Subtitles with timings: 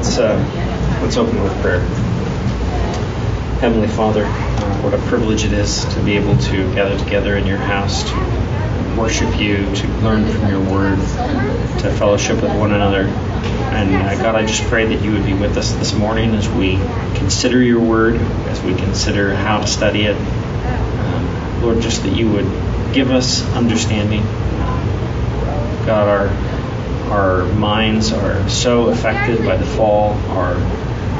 [0.00, 1.80] let's uh, let's open with prayer.
[3.60, 7.46] Heavenly Father, uh, what a privilege it is to be able to gather together in
[7.46, 10.96] your house to worship you, to learn from your word,
[11.80, 13.02] to fellowship with one another.
[13.02, 16.48] And uh, God, I just pray that you would be with us this morning as
[16.48, 16.76] we
[17.16, 20.16] consider your word, as we consider how to study it.
[20.16, 22.46] Um, Lord, just that you would
[22.94, 24.22] give us understanding.
[25.84, 26.49] God, our
[27.10, 30.12] our minds are so affected by the fall.
[30.30, 30.54] Our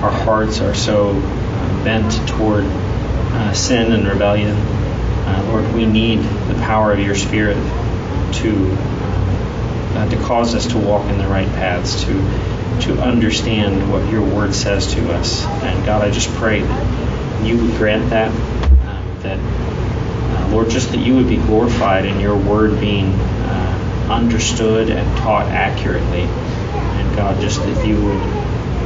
[0.03, 4.57] our hearts are so uh, bent toward uh, sin and rebellion.
[4.57, 7.57] Uh, Lord, we need the power of your Spirit
[8.35, 8.77] to
[9.95, 12.13] uh, to cause us to walk in the right paths, to
[12.83, 15.45] to understand what your word says to us.
[15.45, 18.33] And God, I just pray that you would grant that.
[19.23, 23.13] That uh, Lord, just that you would be glorified in your word being
[24.11, 26.23] understood and taught accurately.
[26.23, 28.23] And God, just that you would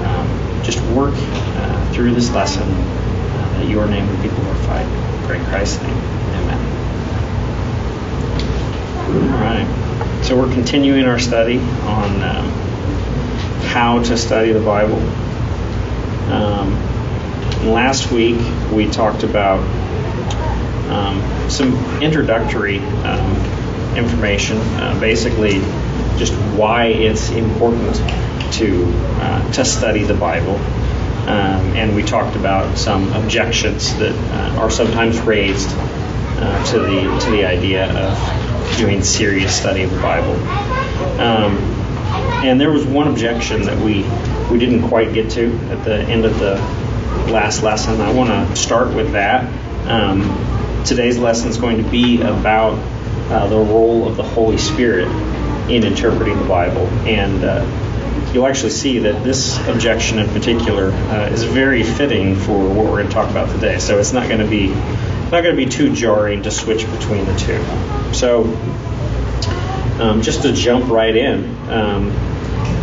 [0.05, 4.87] um, just work uh, through this lesson, uh, that your name would be glorified.
[5.25, 5.97] pray in Christ's name.
[5.97, 6.61] Amen.
[9.33, 10.25] All right.
[10.25, 12.49] So we're continuing our study on um,
[13.69, 15.01] how to study the Bible.
[16.31, 16.75] Um,
[17.71, 18.41] last week
[18.73, 19.61] we talked about
[20.91, 23.54] um, some introductory um,
[23.97, 25.61] information, uh, basically
[26.19, 27.97] just why it's important
[28.55, 28.85] to
[29.21, 30.57] uh, to study the Bible.
[31.25, 37.19] Um, and we talked about some objections that uh, are sometimes raised uh, to the
[37.25, 40.35] to the idea of doing serious study of the Bible.
[41.19, 41.57] Um,
[42.45, 44.03] and there was one objection that we
[44.51, 46.57] we didn't quite get to at the end of the
[47.33, 48.01] last lesson.
[48.01, 49.45] I want to start with that.
[49.89, 52.79] Um, today's lesson is going to be about
[53.31, 55.09] uh, the role of the Holy Spirit
[55.71, 56.87] in interpreting the Bible.
[57.07, 62.59] And uh, you'll actually see that this objection in particular uh, is very fitting for
[62.69, 63.79] what we're going to talk about today.
[63.79, 67.25] So it's not going to be not going to be too jarring to switch between
[67.25, 68.15] the two.
[68.15, 68.45] So
[70.01, 72.11] um, just to jump right in, um,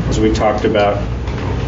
[0.10, 1.02] as we talked about,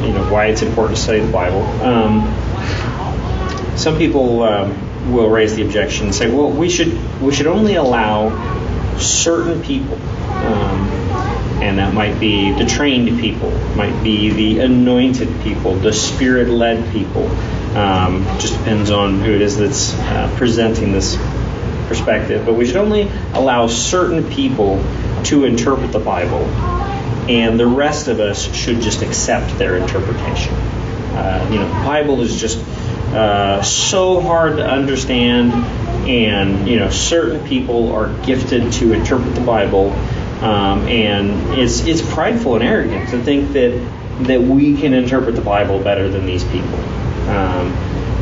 [0.01, 1.61] you know, why it's important to study the Bible.
[1.83, 7.47] Um, some people um, will raise the objection and say, well, we should we should
[7.47, 8.29] only allow
[8.99, 9.95] certain people.
[9.95, 10.89] Um,
[11.61, 16.91] and that might be the trained people, might be the anointed people, the spirit led
[16.91, 17.27] people.
[17.77, 21.15] Um, just depends on who it is that's uh, presenting this
[21.87, 22.45] perspective.
[22.45, 24.83] But we should only allow certain people
[25.25, 26.45] to interpret the Bible,
[27.29, 30.53] and the rest of us should just accept their interpretation.
[30.53, 32.59] Uh, you know, the Bible is just
[33.13, 35.53] uh, so hard to understand
[36.07, 39.91] and you know certain people are gifted to interpret the Bible,
[40.41, 43.71] um, and it's it's prideful and arrogant to think that
[44.21, 46.79] that we can interpret the Bible better than these people.
[47.29, 47.73] Um,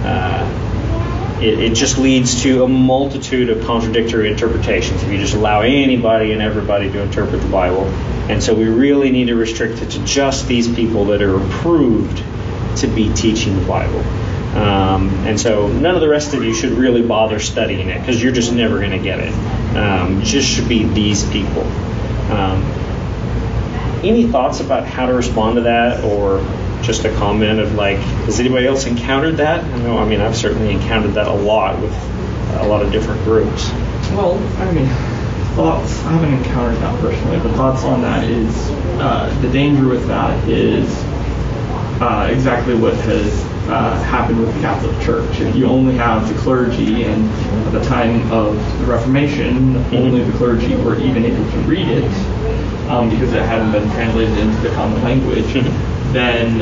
[0.03, 5.61] uh, it, it, just leads to a multitude of contradictory interpretations if you just allow
[5.61, 7.85] anybody and everybody to interpret the Bible.
[8.29, 12.23] And so we really need to restrict it to just these people that are approved
[12.77, 14.03] to be teaching the Bible.
[14.55, 18.21] Um, and so none of the rest of you should really bother studying it because
[18.21, 19.33] you're just never going to get it.
[19.75, 21.63] Um, just should be these people.
[22.31, 22.61] Um,
[24.03, 26.39] any thoughts about how to respond to that or
[26.81, 29.63] just a comment of like, has anybody else encountered that?
[29.63, 31.93] I know, I mean, I've certainly encountered that a lot with
[32.55, 33.69] a lot of different groups.
[34.11, 34.87] Well, I mean,
[35.55, 38.69] thoughts, I haven't encountered that personally, but thoughts on that is
[38.99, 40.89] uh, the danger with that is
[42.01, 45.39] uh, exactly what has uh, happened with the Catholic Church.
[45.39, 47.29] If you only have the clergy, and
[47.67, 52.11] at the time of the Reformation, only the clergy were even able to read it
[52.89, 56.13] um, because it hadn't been translated into the common language, mm-hmm.
[56.13, 56.61] then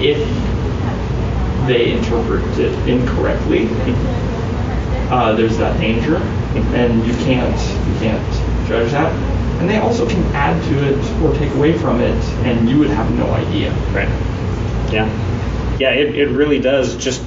[0.00, 0.18] if
[1.66, 3.66] they interpret it incorrectly,
[5.10, 6.18] uh, there's that danger,
[6.76, 11.34] and you can't you can't judge that and they also can add to it or
[11.34, 13.72] take away from it, and you would have no idea.
[13.92, 14.08] Right.
[14.92, 15.06] Yeah.
[15.78, 17.22] Yeah, it, it really does just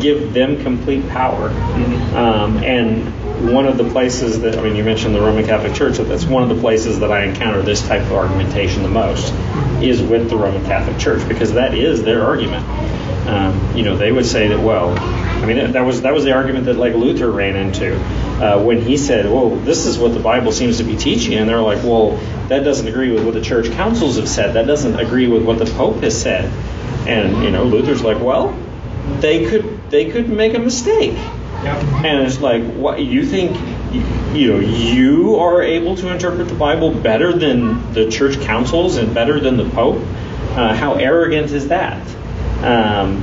[0.00, 1.50] give them complete power.
[1.50, 2.16] Mm-hmm.
[2.16, 5.98] Um, and one of the places that, I mean, you mentioned the Roman Catholic Church,
[5.98, 9.32] that's one of the places that I encounter this type of argumentation the most
[9.82, 12.66] is with the Roman Catholic Church because that is their argument.
[13.28, 16.32] Um, you know, they would say that, well, I mean, that was that was the
[16.32, 17.96] argument that like Luther ran into
[18.40, 21.48] uh, when he said, "Well, this is what the Bible seems to be teaching," and
[21.48, 24.54] they're like, "Well, that doesn't agree with what the church councils have said.
[24.54, 26.52] That doesn't agree with what the Pope has said."
[27.06, 28.56] And you know, Luther's like, "Well,
[29.20, 31.16] they could they could make a mistake."
[31.64, 33.56] And it's like, what you think
[34.34, 39.14] you know you are able to interpret the Bible better than the church councils and
[39.14, 40.02] better than the Pope.
[40.56, 42.06] Uh, how arrogant is that?
[42.62, 43.22] Um,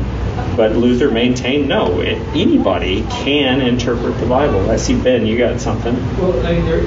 [0.56, 4.70] but Luther maintained no, it, anybody can interpret the Bible.
[4.70, 5.96] I see Ben, you got something.
[6.18, 6.84] Well, I mean, there,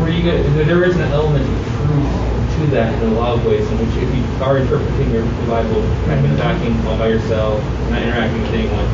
[0.00, 0.22] were you
[0.64, 3.96] there is an element of truth to that in a lot of ways, in which
[4.02, 8.42] if you are interpreting your the Bible kind of vacuum all by yourself, not interacting
[8.42, 8.86] with anyone,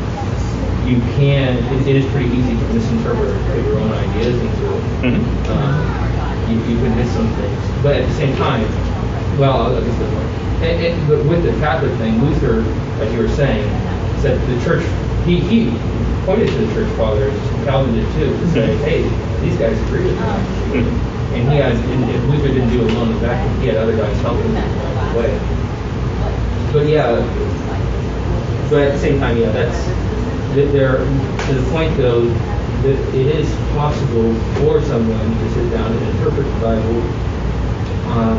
[0.87, 1.57] you can.
[1.73, 3.35] It, it is pretty easy to misinterpret
[3.65, 4.83] your own ideas into it.
[5.03, 5.47] Mhm.
[5.49, 8.63] Um, you, you can miss some things, but at the same time,
[9.39, 10.05] well, I'll to the.
[10.59, 12.61] And, and, but with the Catholic thing, Luther,
[13.01, 13.63] as you were saying,
[14.19, 14.83] said the church.
[15.25, 15.71] He, he
[16.25, 17.33] pointed to the church fathers,
[17.65, 19.03] Calvin did too, to say, hey,
[19.41, 20.81] these guys agree with me.
[20.81, 21.15] Mhm.
[21.29, 23.61] And he had, and, and Luther didn't do it alone in the.
[23.61, 25.39] He had other guys helping him along the way.
[26.73, 27.15] But yeah,
[28.69, 29.85] but at the same time, yeah, that's
[30.55, 30.97] there.
[30.97, 36.45] To the point though, that it is possible for someone to sit down and interpret
[36.45, 37.01] the Bible
[38.09, 38.37] um,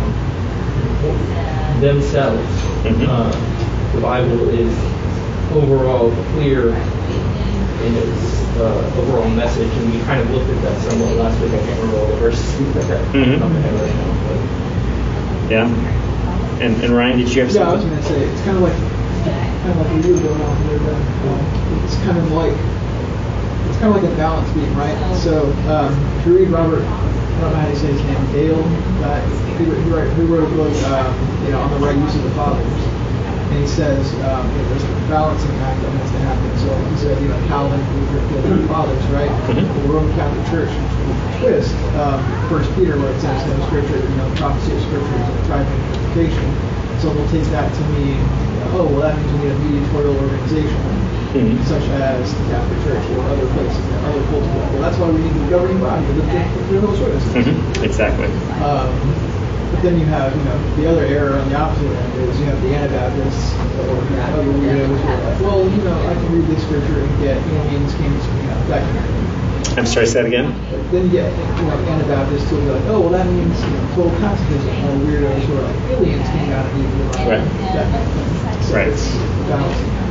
[1.81, 2.47] themselves.
[2.85, 3.09] Mhm.
[3.09, 3.33] Uh,
[3.95, 4.73] the Bible is
[5.55, 11.17] overall clear in its uh, overall message, and we kind of looked at that somewhat
[11.17, 11.53] last week.
[11.53, 13.39] I can't remember all the verses that that Mhm.
[13.41, 15.69] come ahead right now, Yeah.
[16.61, 17.67] And, and Ryan, did you have something?
[17.67, 20.21] Yeah, I was gonna say, it's kind of like, kind of like what you were
[20.21, 22.53] going on here, but um, it's kind of like,
[23.69, 25.17] it's kind of like a balance beam, right?
[25.17, 26.85] So, um, if you read Robert,
[27.37, 28.61] I don't know how to say his name, Dale,
[29.05, 29.21] uh,
[29.57, 31.11] he, wrote- he, wrote, he wrote a book, um,
[31.45, 32.67] you know, on the right use of the fathers.
[33.51, 36.51] And he says, um, you know, there's a balancing act that has to happen.
[36.63, 39.31] So he said, you know, Calvin, Luther, the fathers, right?
[39.51, 39.67] Mhm.
[39.67, 40.71] The Roman Catholic Church,
[41.41, 45.19] twist, um, First Peter, where it says that the Scripture, you know, prophecy of Scripture
[45.19, 46.47] is a triune interpretation.
[47.03, 48.21] So they'll take that to mean,
[48.77, 50.79] oh, well, that means we need a mediatorial organization,
[51.35, 51.59] Mhm.
[51.67, 54.21] such as the Catholic Church or other places, other.
[54.30, 54.30] Well,
[55.01, 56.23] why we need the governing body, the, the,
[56.69, 57.35] the those witnesses.
[57.35, 57.83] Mhm.
[57.83, 58.27] Exactly.
[58.61, 58.93] Um,
[59.73, 62.47] but then you have, you know, the other error on the opposite end is you
[62.47, 66.15] have the Anabaptists or you know, other weirdos who are like, well, you know, I
[66.15, 69.05] can read this scripture and get, you know, aliens came, you know, that kind of
[69.05, 69.50] thing.
[69.77, 70.53] I'm sorry, say that again?
[70.91, 73.95] Then you get, you know, Anabaptists will be like, oh, well, that means, you know,
[73.95, 77.09] total pacifism, or weirdos who are like, aliens came out of Eden.
[77.29, 77.45] Right.
[77.75, 78.63] That kind of thing.
[78.63, 79.31] So Right.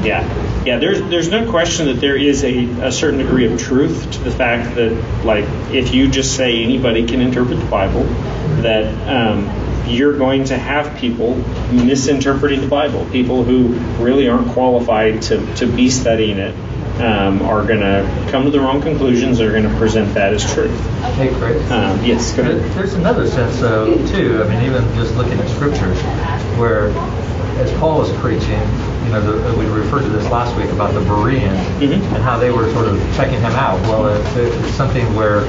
[0.04, 0.80] Yeah, yeah.
[0.80, 4.32] There's there's no question that there is a, a certain degree of truth to the
[4.32, 8.04] fact that like if you just say anybody can interpret the Bible,
[8.62, 9.50] that um,
[9.90, 11.36] you're going to have people
[11.72, 13.06] misinterpreting the Bible.
[13.12, 13.74] People who
[14.04, 16.56] really aren't qualified to, to be studying it
[17.00, 19.38] um, are going to come to the wrong conclusions.
[19.38, 20.78] They're going to present that as truth.
[21.16, 21.58] Hey, Craig.
[21.72, 22.62] Um, yes, go ahead.
[22.74, 24.44] There's another sense, though, too.
[24.44, 26.00] I mean, even just looking at scriptures,
[26.60, 26.90] where
[27.60, 28.60] as Paul was preaching,
[29.06, 31.94] you know, the, we referred to this last week about the Bereans Mhm.
[32.14, 33.80] and how they were sort of checking him out.
[33.82, 35.42] Well, if it's something where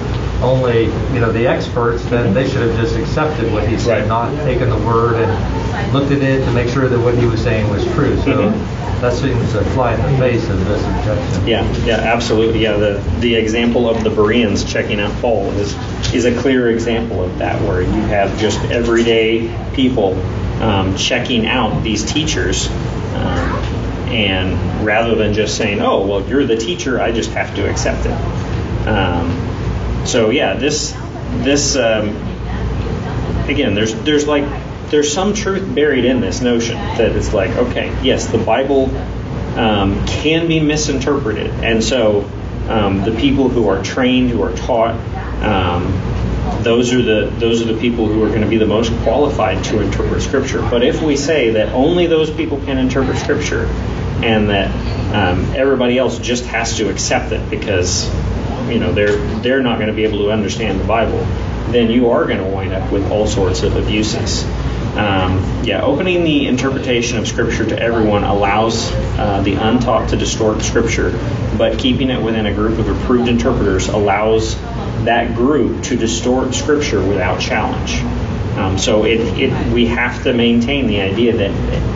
[0.43, 4.09] only you know the experts, then they should have just accepted what he said, Right.
[4.09, 7.41] not taken the word and looked at it to make sure that what he was
[7.43, 8.17] saying was true.
[8.19, 9.01] So Mhm.
[9.01, 11.47] that seems to fly in the face of this objection.
[11.47, 12.63] Yeah, yeah, absolutely.
[12.63, 15.75] Yeah, the the example of the Bereans checking out Paul is
[16.15, 20.17] is a clear example of that, where you have just everyday people
[20.61, 22.69] um, checking out these teachers,
[23.15, 23.63] um,
[24.13, 28.05] and rather than just saying, "Oh, well, you're the teacher, I just have to accept
[28.07, 29.31] it." Um,
[30.05, 30.93] so yeah, this
[31.43, 32.09] this um,
[33.49, 34.45] again, there's there's like
[34.91, 38.95] there's some truth buried in this notion that it's like, okay, yes, the Bible
[39.57, 42.29] um, can be misinterpreted, and so
[42.69, 44.95] um, the people who are trained, who are taught,
[45.45, 48.93] um, those are the those are the people who are going to be the most
[49.03, 50.61] qualified to interpret Scripture.
[50.63, 53.67] But if we say that only those people can interpret Scripture,
[54.23, 54.71] and that
[55.15, 58.09] um, everybody else just has to accept it because
[58.71, 61.19] you know they're they're not going to be able to understand the Bible,
[61.73, 64.45] then you are going to wind up with all sorts of abuses.
[64.97, 70.63] Um, yeah, opening the interpretation of Scripture to everyone allows uh, the untaught to distort
[70.63, 71.13] Scripture,
[71.57, 74.61] but keeping it within a group of approved interpreters allows
[75.05, 78.01] that group to distort Scripture without challenge.
[78.59, 81.51] Um, so it, it, we have to maintain the idea that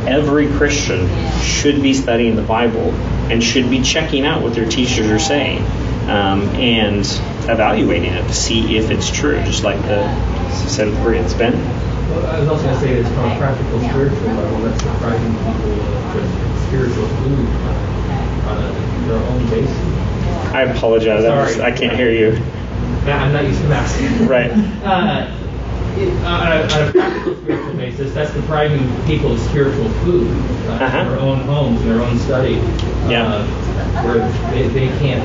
[0.08, 1.08] every Christian
[1.40, 2.92] should be studying the Bible
[3.30, 5.64] and should be checking out what their teachers are saying
[6.08, 7.04] um, and
[7.50, 10.04] evaluating it to see if it's true, just like the
[10.68, 11.34] said with Bereans.
[11.34, 11.52] Ben?
[12.10, 15.32] Well, I was also going to say that from a practical spiritual level, that's depriving
[15.32, 15.72] people
[16.20, 17.74] of spiritual food on,
[18.48, 19.76] on a, their own basis.
[20.54, 21.24] I apologize.
[21.24, 21.72] I, Sorry.
[21.72, 22.32] I can't hear you.
[23.06, 24.26] Yeah, I'm not used to masking.
[24.28, 24.50] Right.
[24.84, 30.26] Uh, it, on, a, on a practical spiritual basis, that's depriving people of spiritual food
[30.68, 30.98] uh, Uh-huh.
[30.98, 32.54] in their own homes, in their own study.
[33.08, 33.26] Yeah.
[33.26, 33.46] Uh,
[34.04, 35.24] where they, they can't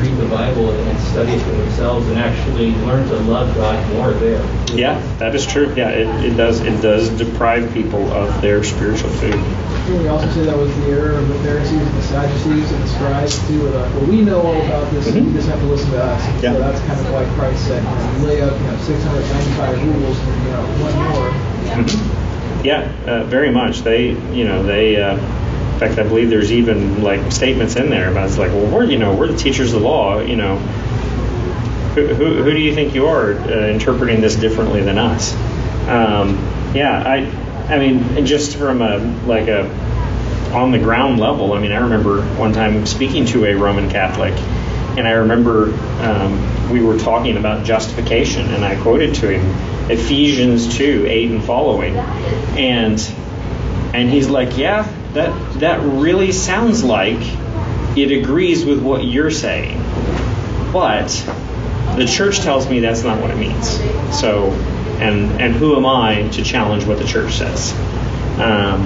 [0.00, 4.12] read the Bible and study it for themselves and actually learn to love God more
[4.12, 4.42] there.
[4.74, 5.72] Yeah, that is true.
[5.74, 9.32] Yeah, it, it does it does deprive people of their spiritual food.
[9.32, 12.82] Can we also say that was the error of the Pharisees and the Sadducees and
[12.82, 13.62] the scribes too?
[13.62, 15.08] Were like, well, we know all about this.
[15.08, 15.26] Mhm.
[15.26, 16.42] You just have to listen to us.
[16.42, 16.52] Yeah.
[16.52, 20.18] So that's kind of why Christ said, you know, lay up, you know, 695 rules
[20.18, 21.84] and you know one more.
[21.84, 22.64] Mhm.
[22.64, 23.80] Yeah, uh, very much.
[23.82, 24.96] They, you know, they.
[25.00, 25.16] Uh,
[25.80, 28.84] in fact, I believe there's even like statements in there about it's like, well, we're,
[28.84, 30.18] you know, we're the teachers of the law.
[30.18, 30.58] You know,
[31.94, 35.34] who, who, who do you think you are uh, interpreting this differently than us?
[35.86, 36.36] Um,
[36.74, 39.70] yeah, I, I mean, just from a like a
[40.52, 41.52] on the ground level.
[41.52, 44.34] I mean, I remember one time speaking to a Roman Catholic,
[44.98, 50.76] and I remember um, we were talking about justification, and I quoted to him Ephesians
[50.76, 52.98] 2 8 and following, and
[53.94, 57.18] and he's like, yeah, that that really sounds like
[57.96, 59.82] it agrees with what you're saying,
[60.72, 61.08] but
[61.96, 63.68] the church tells me that's not what it means.
[64.18, 64.50] So,
[65.00, 67.72] and and who am I to challenge what the church says?
[68.38, 68.84] Um,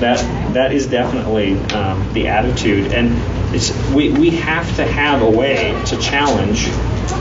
[0.00, 0.18] that
[0.54, 3.16] that is definitely um, the attitude, and
[3.54, 6.68] it's, we we have to have a way to challenge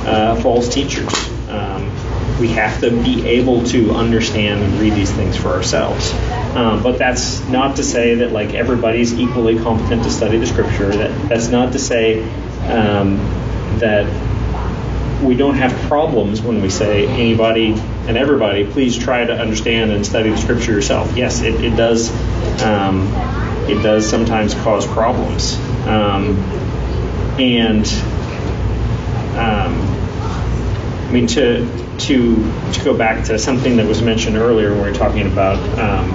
[0.06, 1.14] uh, false teachers.
[1.50, 1.90] Um,
[2.40, 6.14] we have to be able to understand and read these things for ourselves.
[6.56, 10.90] Um, but that's not to say that like everybody's equally competent to study the scripture.
[10.90, 12.22] That that's not to say
[12.70, 13.18] um,
[13.80, 14.06] that
[15.24, 17.74] we don't have problems when we say anybody
[18.08, 21.16] and everybody, please try to understand and study the scripture yourself.
[21.16, 22.12] Yes, it, it does.
[22.62, 23.08] Um,
[23.68, 25.56] it does sometimes cause problems,
[25.88, 26.38] um,
[27.40, 27.86] and
[29.38, 29.74] um,
[31.08, 32.36] I mean to to
[32.74, 36.12] to go back to something that was mentioned earlier when we were talking about um,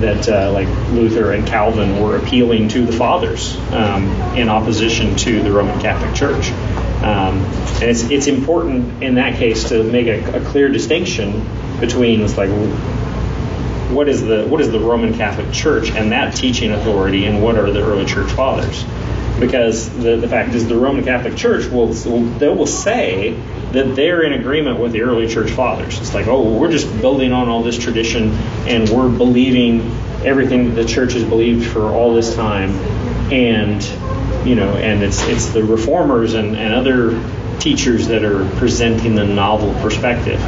[0.00, 5.42] that uh, like Luther and Calvin were appealing to the fathers um, in opposition to
[5.42, 6.50] the Roman Catholic Church.
[7.02, 7.38] Um,
[7.80, 11.46] and it's it's important in that case to make a, a clear distinction
[11.80, 12.50] between like
[13.90, 17.56] what is the what is the Roman Catholic Church and that teaching authority, and what
[17.56, 18.84] are the early church fathers?
[19.40, 23.40] Because the, the fact is, the Roman Catholic Church will, will they will say
[23.72, 25.98] that they're in agreement with the early church fathers.
[25.98, 28.30] It's like, oh, we're just building on all this tradition,
[28.66, 29.80] and we're believing
[30.24, 32.70] everything that the church has believed for all this time,
[33.32, 33.82] and
[34.46, 37.10] you know, and it's it's the reformers and, and other
[37.60, 40.40] teachers that are presenting the novel perspective.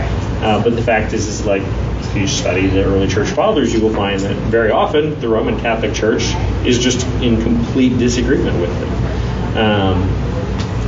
[0.42, 3.80] Uh, but the fact is, is like if you study the early church fathers, you
[3.80, 6.22] will find that very often the Roman Catholic Church
[6.64, 9.56] is just in complete disagreement with them.
[9.56, 10.29] Um,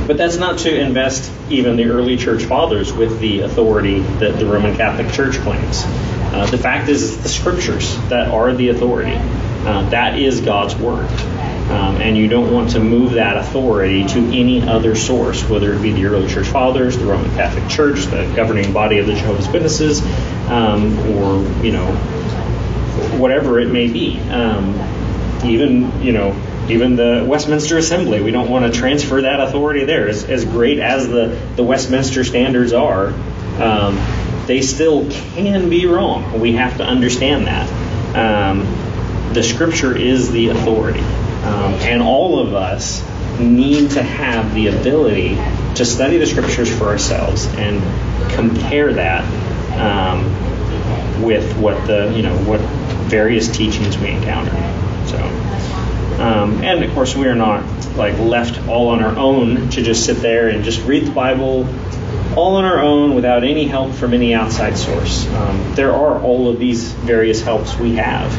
[0.07, 4.45] but that's not to invest even the early church fathers with the authority that the
[4.45, 5.83] Roman Catholic Church claims.
[5.85, 9.15] Uh, the fact is, the scriptures that are the authority.
[9.15, 11.07] Uh, that is God's word.
[11.69, 15.81] Um, and you don't want to move that authority to any other source, whether it
[15.81, 19.47] be the early church fathers, the Roman Catholic Church, the governing body of the Jehovah's
[19.47, 20.01] Witnesses,
[20.49, 21.95] um, or you know,
[23.17, 24.19] whatever it may be.
[24.29, 24.75] Um,
[25.45, 26.31] even you know,
[26.69, 30.07] even the Westminster Assembly, we don't want to transfer that authority there.
[30.07, 33.07] As, as great as the the Westminster standards are,
[33.61, 33.99] um,
[34.47, 36.39] they still can be wrong.
[36.39, 37.67] We have to understand that.
[38.15, 40.99] Um, the Scripture is the authority.
[40.99, 43.03] Um, and all of us
[43.37, 45.35] need to have the ability
[45.75, 47.81] to study the scriptures for ourselves and
[48.31, 49.23] compare that
[49.77, 52.61] um, with what the you know what
[53.09, 54.51] various teachings we encounter.
[55.07, 55.17] So,
[56.19, 57.63] um, and of course, we are not
[57.95, 61.67] like left all on our own to just sit there and just read the Bible
[62.35, 65.27] all on our own without any help from any outside source.
[65.27, 68.31] Um, there are all of these various helps we have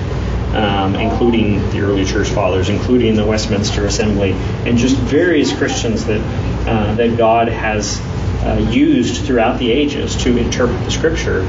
[0.54, 6.20] um, including the early church fathers, including the Westminster Assembly, and just various Christians that
[6.68, 8.00] uh, that God has
[8.44, 11.40] uh, used throughout the ages to interpret the Scripture.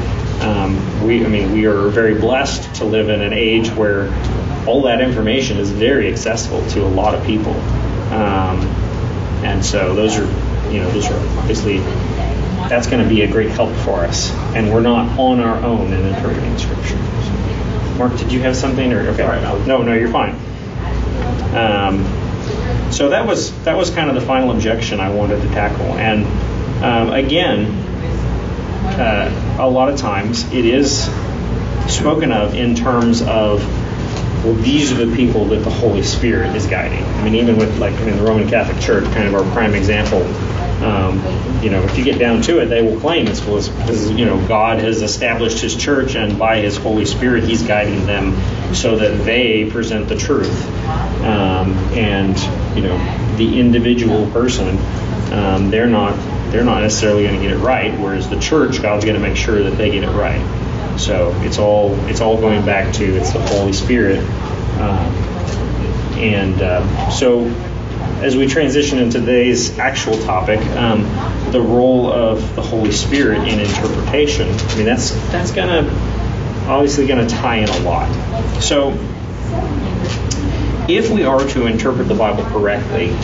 [0.42, 4.08] Um, we, I mean, we are very blessed to live in an age where
[4.68, 7.54] all that information is very accessible to a lot of people,
[8.12, 8.62] um,
[9.44, 10.26] and so those are,
[10.72, 11.78] you know, those are obviously
[12.70, 15.94] that's going to be a great help for us, and we're not on our own
[15.94, 16.98] in interpreting Scripture.
[17.98, 19.24] Mark, did you have something or okay?
[19.68, 20.36] No, no, you're fine.
[21.56, 22.04] Um,
[22.92, 26.26] so that was that was kind of the final objection I wanted to tackle, and
[26.84, 27.66] um, again,
[29.00, 31.06] uh, a lot of times it is
[31.88, 33.62] spoken of in terms of
[34.46, 37.04] well, these are the people that the Holy Spirit is guiding.
[37.04, 40.22] I mean, even with like in the Roman Catholic Church, kind of our prime example.
[40.86, 41.18] Um,
[41.64, 44.48] you know, if you get down to it, they will claim it's because you know
[44.48, 48.36] God has established His church, and by His Holy Spirit, He's guiding them
[48.76, 50.68] so that they present the truth.
[51.24, 52.38] Um, and
[52.78, 54.78] you know, the individual person,
[55.34, 56.16] um, they're not
[56.52, 58.00] they're not necessarily going to get it right.
[58.00, 60.65] Whereas the church, God's going to make sure that they get it right.
[60.98, 64.20] So it's all it's all going back to it's the Holy Spirit.
[64.80, 65.14] Um,
[66.18, 67.46] and uh, so
[68.22, 71.04] as we transition into today's actual topic, um,
[71.52, 74.50] the role of the Holy Spirit in interpretation.
[74.50, 75.88] I mean, that's that's gonna
[76.68, 78.10] obviously to tie in a lot.
[78.62, 78.92] So,
[80.90, 83.16] if we are to interpret the Bible correctly,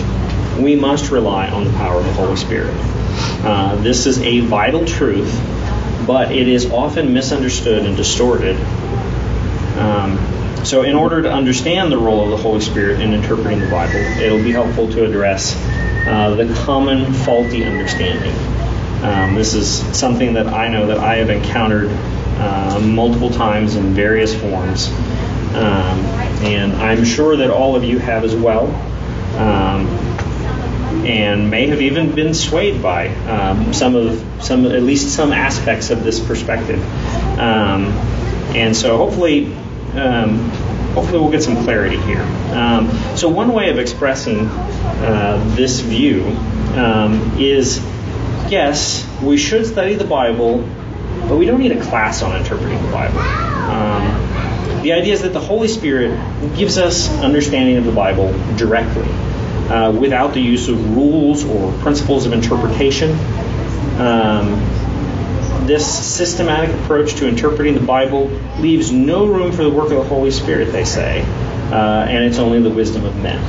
[0.62, 2.76] we must rely on the power of the Holy Spirit.
[3.44, 5.34] Uh, this is a vital truth,
[6.06, 8.56] but it is often misunderstood and distorted.
[9.78, 10.18] Um,
[10.64, 14.00] so, in order to understand the role of the Holy Spirit in interpreting the Bible,
[14.22, 15.56] it'll be helpful to address
[16.08, 18.36] uh, the common faulty understanding.
[19.04, 23.96] Um, this is something that I know that I have encountered uh, multiple times in
[23.96, 24.90] various forms,
[25.56, 26.00] um,
[26.46, 28.68] and I'm sure that all of you have as well,
[29.38, 29.88] um,
[31.06, 35.90] and may have even been swayed by um, some of some at least some aspects
[35.90, 36.82] of this perspective.
[37.40, 37.86] Um,
[38.54, 39.54] and so, hopefully,
[39.96, 40.50] um,
[40.94, 42.22] hopefully we'll get some clarity here.
[42.54, 46.26] Um, so one way of expressing uh, this view
[46.76, 47.78] um, is,
[48.50, 50.68] yes, we should study the Bible,
[51.28, 53.20] but we don't need a class on interpreting the Bible.
[53.20, 56.20] Um, the idea is that the Holy Spirit
[56.56, 59.08] gives us understanding of the Bible directly,
[59.70, 63.12] uh, without the use of rules or principles of interpretation.
[64.00, 64.60] Um,
[65.68, 68.28] this systematic approach to interpreting the Bible
[68.60, 72.40] leaves no room for the work of the Holy Spirit, they say, uh, and it's
[72.40, 73.40] only the wisdom of men.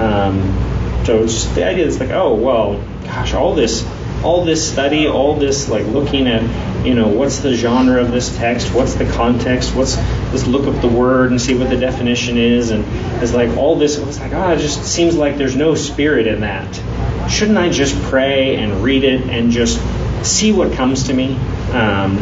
[0.00, 3.82] Um, so it's just the idea that's like, oh well, gosh, all this,
[4.24, 8.36] all this study, all this like looking at, you know, what's the genre of this
[8.36, 12.36] text, what's the context, what's let's look up the word and see what the definition
[12.36, 12.84] is, and
[13.22, 13.96] it's like all this.
[13.98, 17.30] It's like, oh, it just seems like there's no spirit in that.
[17.30, 19.80] Shouldn't I just pray and read it and just
[20.24, 21.36] see what comes to me.
[21.72, 22.18] Um,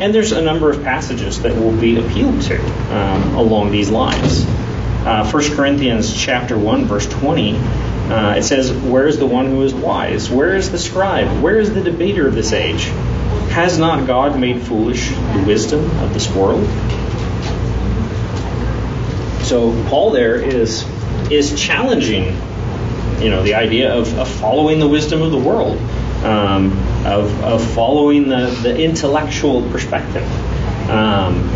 [0.00, 2.60] and there's a number of passages that will be appealed to
[2.92, 4.44] um, along these lines.
[5.04, 7.54] Uh, 1 Corinthians chapter 1, verse 20,
[8.12, 10.28] uh, it says, Where is the one who is wise?
[10.28, 11.42] Where is the scribe?
[11.42, 12.84] Where is the debater of this age?
[13.52, 16.66] Has not God made foolish the wisdom of this world?
[19.44, 20.84] So Paul there is
[21.30, 22.24] is challenging,
[23.20, 25.78] you know, the idea of, of following the wisdom of the world
[26.22, 26.72] um,
[27.06, 30.24] of, of following the, the intellectual perspective.
[30.90, 31.48] Um,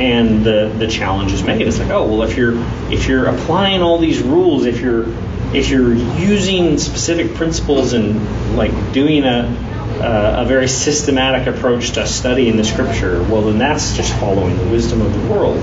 [0.00, 1.60] and the, the challenge is made.
[1.60, 2.54] It's like, oh well, if you're
[2.90, 5.06] if you're applying all these rules, if you're
[5.54, 9.66] if you're using specific principles and like doing a
[10.00, 15.00] a very systematic approach to studying the scripture, well then that's just following the wisdom
[15.00, 15.58] of the world,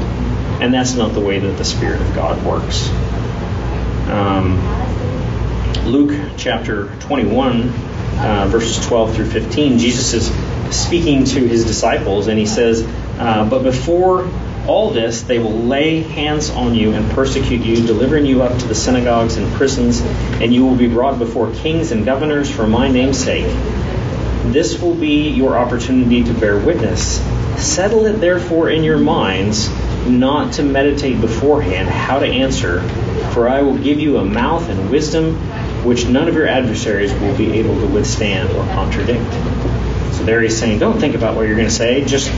[0.61, 2.89] and that's not the way that the Spirit of God works.
[4.09, 4.59] Um,
[5.85, 7.69] Luke chapter 21
[8.17, 12.83] uh, verses 12 through 15, Jesus is speaking to his disciples, and he says,
[13.19, 14.25] uh, But before
[14.67, 18.67] all this, they will lay hands on you and persecute you, delivering you up to
[18.67, 20.01] the synagogues and prisons,
[20.41, 23.45] and you will be brought before kings and governors for my name's sake.
[24.51, 27.19] This will be your opportunity to bear witness.
[27.57, 29.69] Settle it therefore in your minds
[30.07, 32.81] not to meditate beforehand how to answer,
[33.31, 35.35] for I will give you a mouth and wisdom
[35.83, 39.31] which none of your adversaries will be able to withstand or contradict.
[40.15, 42.03] So there he's saying, don't think about what you're going to say.
[42.05, 42.31] Just,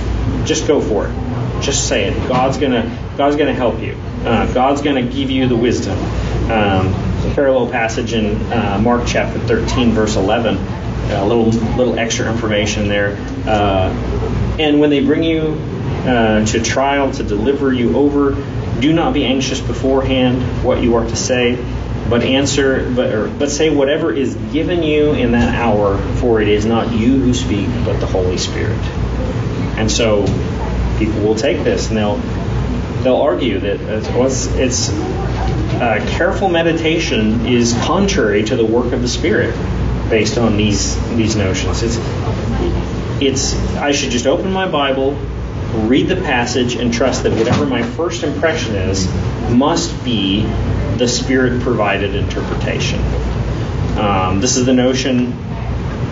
[0.45, 1.26] just go for it.
[1.61, 2.27] Just say it.
[2.27, 2.83] God's gonna,
[3.17, 3.93] God's gonna help you.
[4.23, 5.97] Uh, God's gonna give you the wisdom.
[6.51, 10.57] Um, a parallel passage in uh, Mark chapter 13, verse 11.
[10.57, 11.45] A little,
[11.77, 13.17] little extra information there.
[13.47, 13.89] Uh,
[14.59, 15.57] and when they bring you
[16.05, 18.35] uh, to trial to deliver you over,
[18.79, 21.55] do not be anxious beforehand what you are to say
[22.09, 26.47] but answer, but, or, but say whatever is given you in that hour, for it
[26.47, 28.79] is not you who speak, but the Holy Spirit.
[29.77, 30.25] And so
[30.97, 32.17] people will take this and they'll
[33.03, 39.07] they'll argue that it's, it's uh, careful meditation is contrary to the work of the
[39.07, 39.55] Spirit
[40.09, 41.83] based on these these notions.
[41.83, 41.97] It's
[43.21, 45.13] it's I should just open my Bible,
[45.73, 49.07] read the passage, and trust that whatever my first impression is
[49.51, 50.41] must be
[50.97, 52.99] the Spirit provided interpretation.
[53.97, 55.33] Um, this is the notion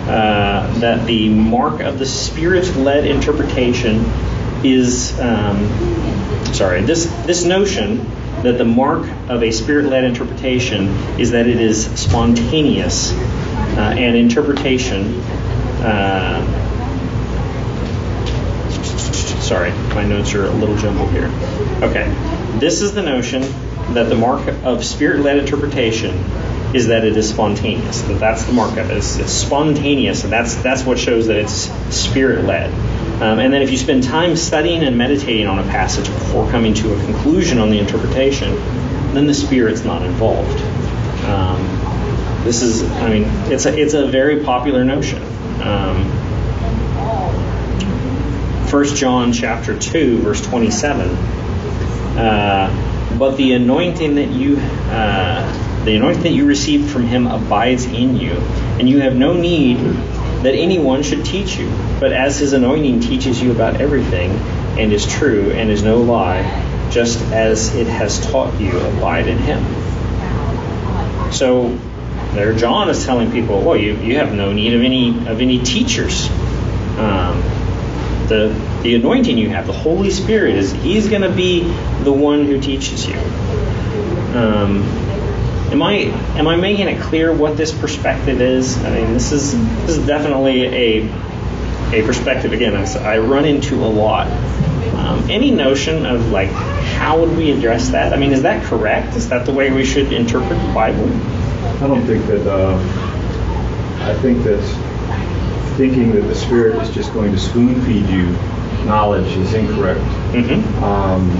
[0.06, 4.04] uh, that the mark of the Spirit-led interpretation
[4.64, 5.66] is, um,
[6.54, 8.08] sorry, this this notion
[8.42, 10.88] that the mark of a Spirit-led interpretation
[11.18, 15.20] is that it is spontaneous uh, and interpretation.
[15.82, 16.44] Uh,
[19.40, 21.26] sorry, my notes are a little jumbled here.
[21.82, 22.08] Okay,
[22.58, 23.42] this is the notion
[23.94, 26.16] that the mark of Spirit-led interpretation
[26.76, 28.02] is that it is spontaneous.
[28.02, 28.98] That that's the mark of it.
[28.98, 32.70] It's, it's spontaneous, and that's that's what shows that it's spirit-led.
[33.22, 36.74] Um, and then if you spend time studying and meditating on a passage before coming
[36.74, 38.54] to a conclusion on the interpretation,
[39.14, 40.60] then the spirit's not involved.
[41.24, 45.22] Um, this is, I mean, it's a it's a very popular notion.
[45.62, 46.04] Um,
[48.70, 51.08] 1 John chapter 2 verse 27
[52.18, 57.84] uh, but the anointing that you uh, the anointing that you received from him abides
[57.84, 59.76] in you and you have no need
[60.42, 61.70] that anyone should teach you.
[62.00, 64.32] But as his anointing teaches you about everything
[64.78, 66.42] and is true and is no lie
[66.90, 71.32] just as it has taught you abide in him.
[71.32, 71.78] So
[72.34, 75.62] there John is telling people well you, you have no need of any of any
[75.62, 76.28] teachers.
[76.98, 77.40] Um,
[78.26, 81.62] the the anointing you have, the Holy Spirit is He's going to be
[82.02, 83.16] the one who teaches you.
[84.36, 85.05] Um,
[85.72, 85.94] am I
[86.38, 88.76] am I making it clear what this perspective is?
[88.84, 89.52] I mean, this is
[89.86, 91.08] this is definitely a
[91.92, 94.26] a perspective again I I run into a lot.
[94.94, 98.12] Um, any notion of like how would we address that?
[98.12, 99.14] I mean, is that correct?
[99.14, 101.06] Is that the way we should interpret the Bible?
[101.82, 102.46] I don't think that.
[102.46, 102.76] Uh,
[104.06, 104.62] I think that
[105.76, 108.26] thinking that the Spirit is just going to spoon feed you
[108.86, 110.00] knowledge is incorrect.
[110.32, 110.84] Mm-hmm.
[110.84, 111.30] Um,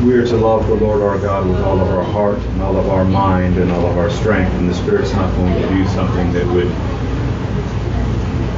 [0.00, 2.76] we are to love the Lord our God with all of our heart and all
[2.76, 5.86] of our mind and all of our strength, and the Spirit's not going to do
[5.88, 6.70] something that would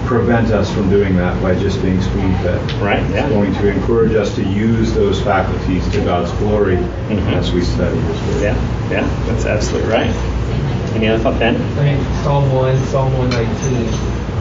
[0.07, 2.61] prevent us from doing that by just being spoon fed.
[2.81, 3.27] Right, yeah.
[3.27, 7.33] It's going to encourage us to use those faculties to God's glory Mhm.
[7.33, 8.43] as we study His Word.
[8.43, 8.57] Yeah,
[8.91, 10.11] yeah, that's absolutely right.
[10.95, 11.57] Any other thought, Ben?
[11.79, 13.89] I mean, Psalm 1, Psalm 119,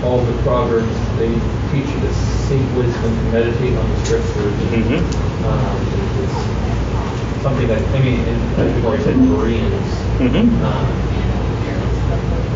[0.04, 1.30] all the Proverbs, they
[1.72, 4.54] teach you to seek wisdom, to meditate on the scriptures.
[4.72, 5.00] Mm-hmm.
[5.46, 5.78] Um,
[6.24, 9.74] it's something that, I mean, and I've already said Bereans.
[10.20, 10.63] Mm-hmm.
[10.63, 10.88] Um,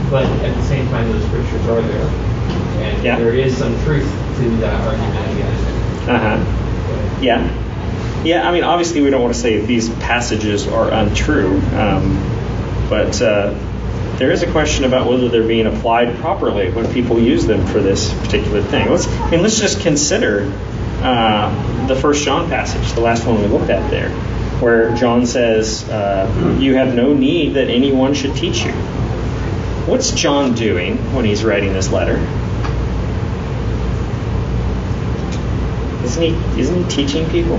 [0.09, 2.07] but at the same time, those scriptures are there.
[2.07, 3.17] And Yeah.
[3.19, 5.17] there is some truth to that argument.
[6.07, 7.19] Uh huh.
[7.21, 7.43] Yeah.
[8.23, 12.17] Yeah, I mean, obviously, we don't want to say these passages are untrue, um,
[12.89, 13.53] but uh,
[14.17, 17.79] there is a question about whether they're being applied properly when people use them for
[17.79, 18.89] this particular thing.
[18.89, 20.51] Let's, I mean, let's just consider
[21.03, 24.09] uh, the First John passage, the last one we looked at there,
[24.59, 28.71] where John says, uh, "You have no need that anyone should teach you."
[29.85, 32.17] What's John doing when he's writing this letter?
[36.03, 37.57] Isn't he isn't he teaching people?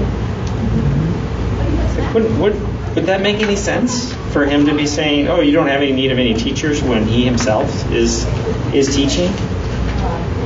[1.96, 5.52] Like, would, would would that make any sense for him to be saying, "Oh, you
[5.52, 8.26] don't have any need of any teachers" when he himself is
[8.74, 9.28] is teaching?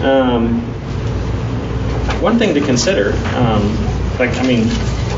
[0.02, 0.60] Um,
[2.20, 3.76] one thing to consider, um,
[4.18, 4.68] like I mean,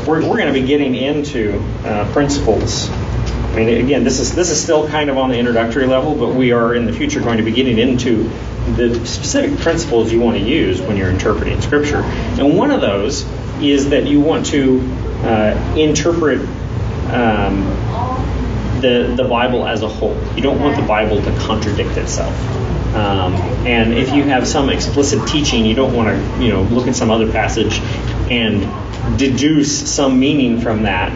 [0.07, 2.89] we're we're going to be getting into uh, principles.
[2.89, 6.35] I mean, again, this is this is still kind of on the introductory level, but
[6.35, 8.29] we are in the future going to be getting into
[8.75, 12.01] the specific principles you want to use when you're interpreting Scripture.
[12.01, 13.23] And one of those
[13.61, 14.81] is that you want to
[15.23, 16.39] uh, interpret
[17.11, 17.63] um,
[18.81, 20.15] the the Bible as a whole.
[20.35, 22.33] You don't want the Bible to contradict itself.
[22.95, 23.33] Um,
[23.67, 26.95] and if you have some explicit teaching, you don't want to you know look at
[26.95, 27.79] some other passage
[28.31, 31.11] and deduce some meaning from that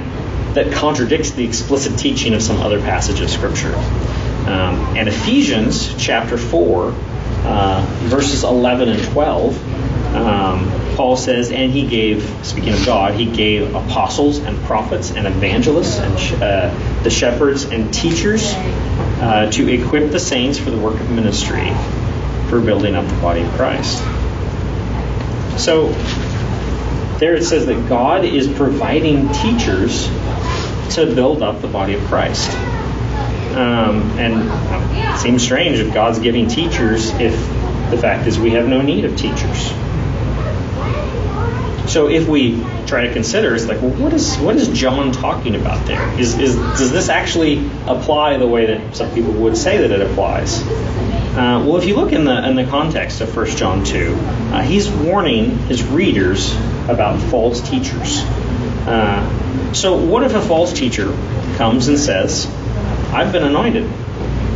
[0.55, 3.75] that contradicts the explicit teaching of some other passage of Scripture.
[3.75, 6.93] Um, and Ephesians chapter 4,
[7.43, 9.55] uh, verses 11 and 12,
[10.15, 15.27] um, Paul says, And he gave, speaking of God, he gave apostles and prophets and
[15.27, 20.79] evangelists and sh- uh, the shepherds and teachers uh, to equip the saints for the
[20.79, 21.69] work of ministry,
[22.49, 23.99] for building up the body of Christ.
[25.59, 25.89] So,
[27.19, 30.07] there it says that God is providing teachers
[30.95, 32.49] to build up the body of Christ.
[33.55, 37.33] Um, and it seems strange if God's giving teachers if
[37.91, 39.73] the fact is we have no need of teachers.
[41.89, 45.55] So if we try to consider, it's like, well, what is what is John talking
[45.55, 46.19] about there?
[46.19, 49.99] Is, is does this actually apply the way that some people would say that it
[49.99, 50.61] applies?
[50.61, 54.61] Uh, well, if you look in the in the context of 1 John 2, uh,
[54.61, 56.53] he's warning his readers
[56.87, 58.19] about false teachers.
[58.85, 61.07] Uh, so, what if a false teacher
[61.57, 62.45] comes and says,
[63.11, 63.89] "I've been anointed.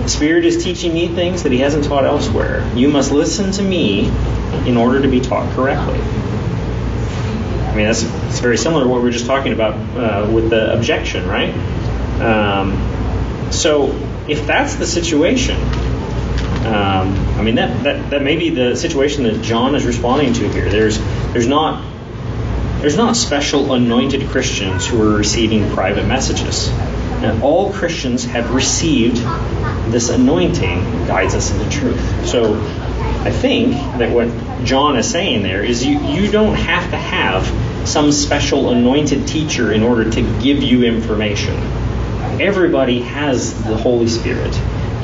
[0.03, 2.63] The Spirit is teaching me things that He hasn't taught elsewhere.
[2.75, 4.11] You must listen to me
[4.67, 5.99] in order to be taught correctly.
[7.73, 10.51] I mean, that's it's very similar to what we were just talking about uh, with
[10.51, 11.51] the objection, right?
[12.21, 13.89] Um, so,
[14.29, 15.57] if that's the situation,
[16.67, 20.49] um, I mean, that, that, that may be the situation that John is responding to
[20.49, 20.69] here.
[20.69, 20.99] There's,
[21.33, 21.83] there's not
[22.83, 26.69] there's not special anointed Christians who are receiving private messages.
[27.41, 29.15] All Christians have received
[29.89, 32.27] this anointing guides us into truth.
[32.27, 32.55] So
[33.23, 34.27] I think that what
[34.65, 37.47] John is saying there is you, you don't have to have
[37.87, 41.55] some special anointed teacher in order to give you information.
[42.41, 44.51] Everybody has the Holy Spirit.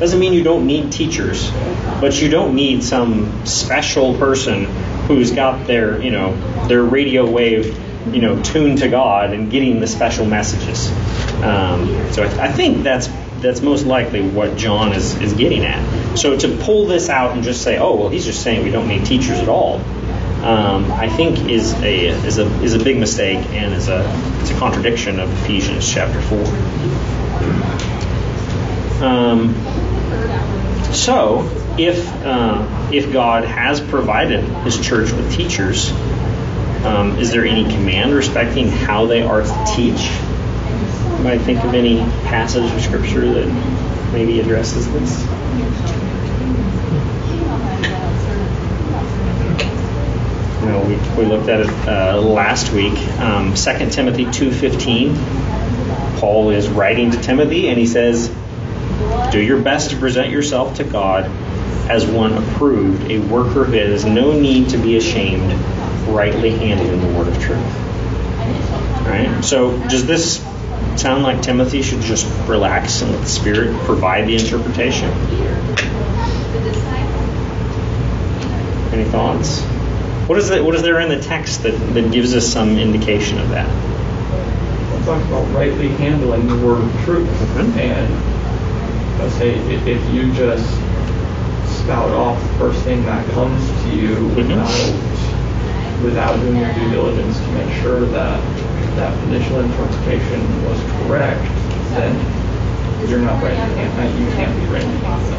[0.00, 1.50] Doesn't mean you don't need teachers,
[2.00, 4.64] but you don't need some special person
[5.06, 6.34] who's got their, you know,
[6.66, 7.78] their radio wave,
[8.14, 10.90] you know, tuned to God and getting the special messages.
[11.42, 13.08] Um, so I, I think that's
[13.40, 16.16] that's most likely what John is, is getting at.
[16.16, 18.88] So to pull this out and just say, oh well, he's just saying we don't
[18.88, 19.80] need teachers at all,
[20.44, 24.02] um, I think is a is a is a big mistake and is a
[24.40, 26.44] it's a contradiction of Ephesians chapter four.
[29.04, 29.54] Um,
[30.92, 31.48] so
[31.78, 35.90] if uh, if God has provided His church with teachers,
[36.84, 40.10] um, is there any command respecting how they are to teach?
[41.22, 45.20] Might think of any passage of Scripture that maybe addresses this.
[50.60, 52.98] You know, we, we looked at it uh, last week.
[53.18, 58.28] Um, 2 Timothy 2.15, Paul is writing to Timothy, and he says,
[59.32, 61.30] Do your best to present yourself to God
[61.90, 65.52] as one approved, a worker who has no need to be ashamed,
[66.08, 67.58] rightly handling the word of truth.
[67.58, 69.44] All right?
[69.44, 70.40] So does this
[70.98, 75.10] sound like Timothy should just relax and let the Spirit provide the interpretation?
[78.92, 79.62] Any thoughts?
[80.28, 83.38] What is, it, what is there in the text that, that gives us some indication
[83.38, 83.68] of that?
[83.68, 87.28] It talks about rightly handling the word of truth.
[87.28, 87.76] Mhm.
[87.78, 90.68] And let's say if, if you just
[91.80, 94.36] spout off the first thing that comes to you Mhm.
[94.36, 98.40] without without doing your due diligence to make sure that
[98.96, 101.42] that initial interpretation was correct,
[101.94, 103.52] then you're not right.
[103.52, 104.84] You can't, you can't be right.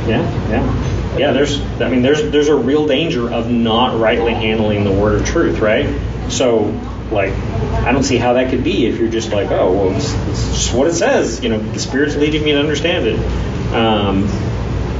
[0.08, 1.18] Yeah, yeah.
[1.18, 5.22] Yeah, there's I mean there's there's a real danger of not rightly handling the word
[5.22, 5.88] of truth, right?
[6.30, 6.66] So
[7.12, 10.14] like I don't see how that could be if you're just like, oh well it's,
[10.14, 13.20] just what it says, you know, the spirit's leading me to understand it.
[13.74, 14.26] Um,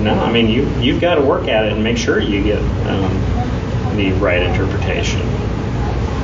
[0.04, 2.60] no, I mean you you've got to work at it and make sure you get
[2.88, 5.22] um, the right interpretation.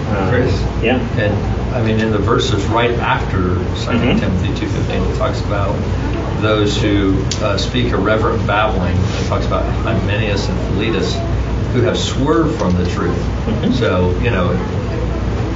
[0.10, 0.54] Um, Chris?
[0.82, 1.00] Yeah.
[1.20, 1.34] And
[1.76, 3.60] I mean, in the verses right after 2
[3.92, 4.20] Mhm.
[4.20, 5.76] Timothy 2.15, it talks about
[6.42, 8.96] those who uh, speak irreverent babbling.
[8.96, 11.16] It talks about Hymenaeus and Philetus
[11.74, 13.18] who have swerved from the truth.
[13.48, 13.74] Mhm.
[13.74, 14.52] So, you know,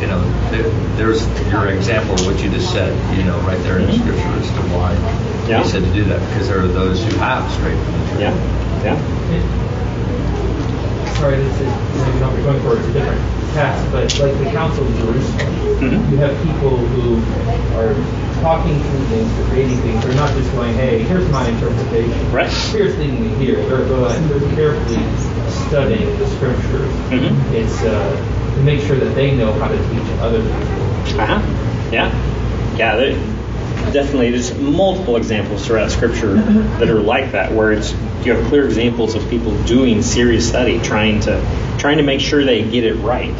[0.02, 0.64] you know, there,
[0.98, 4.02] there's your example of what you just said, you know, right there in the Mhm.
[4.02, 4.92] scripture as to why
[5.48, 5.64] Yeah.
[5.64, 8.22] he said to do that, because there are those who have strayed from the truth.
[8.22, 8.34] Yeah.
[8.84, 8.98] Yeah.
[11.20, 13.22] sorry, this is maybe not going for a different
[13.54, 15.48] task, but like the Council of Jerusalem,
[15.82, 16.12] Mhm.
[16.12, 17.18] you have people who
[17.78, 17.94] are
[18.42, 20.04] talking through things, creating things.
[20.04, 22.32] They're not just going, hey, here's my interpretation.
[22.32, 22.50] Right.
[22.72, 23.58] Here's leading me here.
[23.68, 25.00] They're going, they're carefully
[25.68, 26.92] studying the scriptures.
[27.10, 27.54] Mhm.
[27.54, 28.16] It's uh,
[28.56, 31.22] to make sure that they know how to teach other people.
[31.22, 31.40] Uh-huh.
[31.92, 32.12] Yeah.
[32.78, 32.96] Yeah,
[33.94, 34.32] definitely.
[34.32, 36.36] There's multiple examples throughout Scripture
[36.80, 37.94] that are like that, where it's
[38.26, 41.42] you have clear examples of people doing serious study, trying to
[41.80, 43.34] trying to make sure they get it right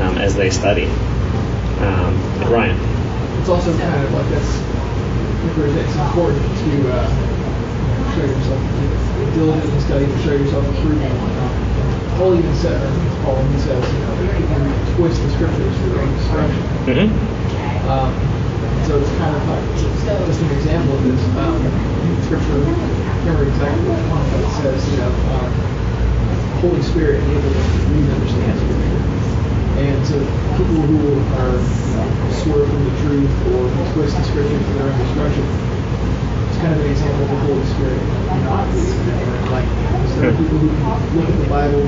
[0.00, 0.86] um, as they study.
[0.86, 2.16] Um,
[2.50, 2.76] Ryan.
[3.40, 4.56] It's also kind of like that's,
[5.46, 12.18] it's important to uh, show yourself diligent in study to show yourself approved and whatnot.
[12.18, 15.86] Paul even said, or Paul even says, you know, you can twist the scriptures for
[15.88, 16.62] your own destruction.
[16.88, 17.88] Mm-hmm.
[17.88, 18.35] Um,
[18.86, 21.22] so it's kind of like just an example of this.
[21.36, 21.60] Um,
[22.26, 22.74] scripture, I
[23.22, 25.50] can't remember exactly which one, but it says, you know, um,
[26.58, 29.02] Holy Spirit enables us to read and understand scripture.
[29.78, 30.16] And so
[30.58, 32.08] people who are, you know,
[32.42, 35.46] swerve from the truth or who twist the scripture for their own destruction,
[36.50, 38.02] it's kind of an example of the Holy Spirit
[38.46, 38.66] not
[39.50, 39.66] like
[40.08, 41.82] so there are people who can look at the Bible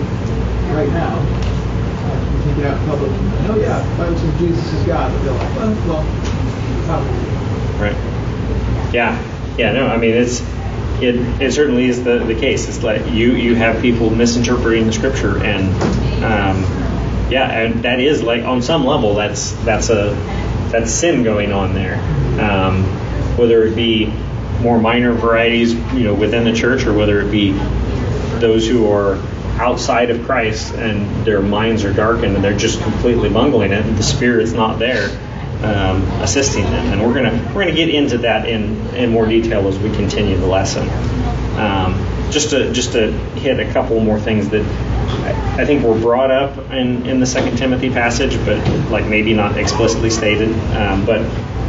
[0.74, 4.38] right now, uh, you take it out in public, and, oh yeah, the Bible says
[4.38, 6.27] Jesus is God, but they're like, well, well, probably.
[7.78, 7.96] Right.
[8.92, 9.56] Yeah.
[9.56, 9.72] Yeah.
[9.72, 9.86] No.
[9.86, 10.40] I mean, it's
[11.00, 11.16] it.
[11.40, 12.68] It certainly is the the case.
[12.68, 15.68] It's like you you have people misinterpreting the scripture, and
[16.24, 16.62] um,
[17.30, 20.10] yeah, and that is like on some level that's that's a
[20.72, 21.96] that's sin going on there.
[22.40, 22.84] Um,
[23.36, 24.06] whether it be
[24.60, 27.52] more minor varieties, you know, within the church, or whether it be
[28.40, 29.16] those who are
[29.60, 33.96] outside of Christ and their minds are darkened and they're just completely bungling it, and
[33.96, 35.08] the Spirit's not there
[35.62, 36.92] um, assisting them.
[36.92, 40.36] And we're gonna we're gonna get into that in in more detail as we continue
[40.36, 40.88] the lesson.
[41.58, 45.98] Um, just to just to hit a couple more things that I, I think were
[45.98, 48.58] brought up in in the Second Timothy passage, but
[48.90, 50.52] like maybe not explicitly stated.
[50.76, 51.22] Um, but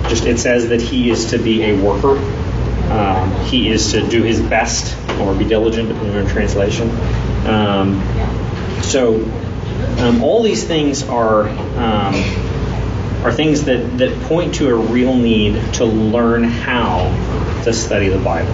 [0.10, 2.18] just it says that he is to be a worker.
[2.92, 6.90] Um, he is to do his best or be diligent, depending on translation.
[7.46, 8.02] Um,
[8.82, 9.24] so
[10.00, 11.48] um, all these things are
[13.24, 17.10] are things that, that point to a real need to learn how
[17.64, 18.54] to study the Bible.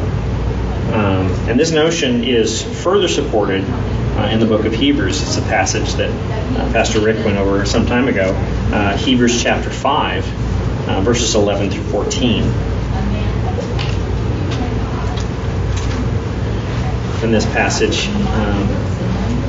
[0.94, 5.22] Um, and this notion is further supported uh, in the book of Hebrews.
[5.22, 8.32] It's a passage that uh, Pastor Rick went over some time ago.
[8.74, 12.44] Uh, Hebrews chapter 5, uh, verses 11 through 14.
[17.24, 18.68] In this passage, um,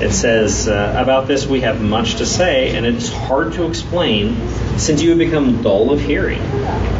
[0.00, 3.66] it says, uh, About this we have much to say, and it is hard to
[3.66, 4.36] explain,
[4.78, 6.42] since you have become dull of hearing.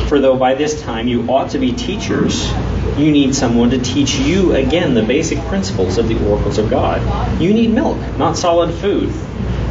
[0.09, 2.51] For though by this time you ought to be teachers,
[2.97, 7.41] you need someone to teach you again the basic principles of the oracles of God.
[7.41, 9.13] You need milk, not solid food.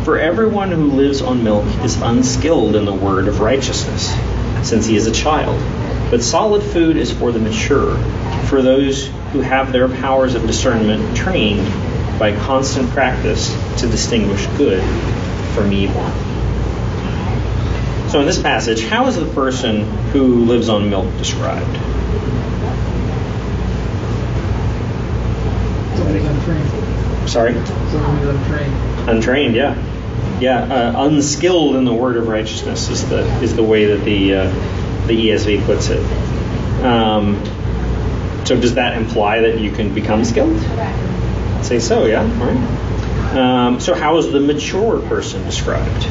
[0.04, 4.14] For everyone who lives on milk is unskilled in the word of righteousness,
[4.68, 5.60] since he is a child.
[6.12, 7.98] But solid food is for the mature,
[8.44, 11.66] for those who have their powers of discernment trained
[12.20, 13.50] by constant practice
[13.80, 14.84] to distinguish good
[15.54, 16.04] from evil.
[18.10, 21.76] So, in this passage, how is the person who lives on milk described?
[26.48, 27.30] Untrained.
[27.30, 27.56] Sorry?
[27.56, 29.10] Untrained.
[29.10, 30.40] Untrained, yeah.
[30.40, 34.36] Yeah, uh, unskilled in the word of righteousness is the is the way that the
[34.36, 36.04] uh, the ESV puts it.
[36.84, 37.42] Um,
[38.46, 40.62] so does that imply that you can become skilled?
[41.66, 42.22] Say so, yeah?
[42.22, 43.36] All right.
[43.36, 46.04] Um, so, how is the mature person described?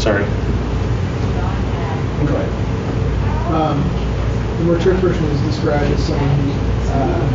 [0.00, 0.24] Sorry.
[2.26, 2.50] Go ahead.
[3.54, 3.78] Um,
[4.58, 6.50] the mature person is described as someone who
[6.90, 7.26] uh,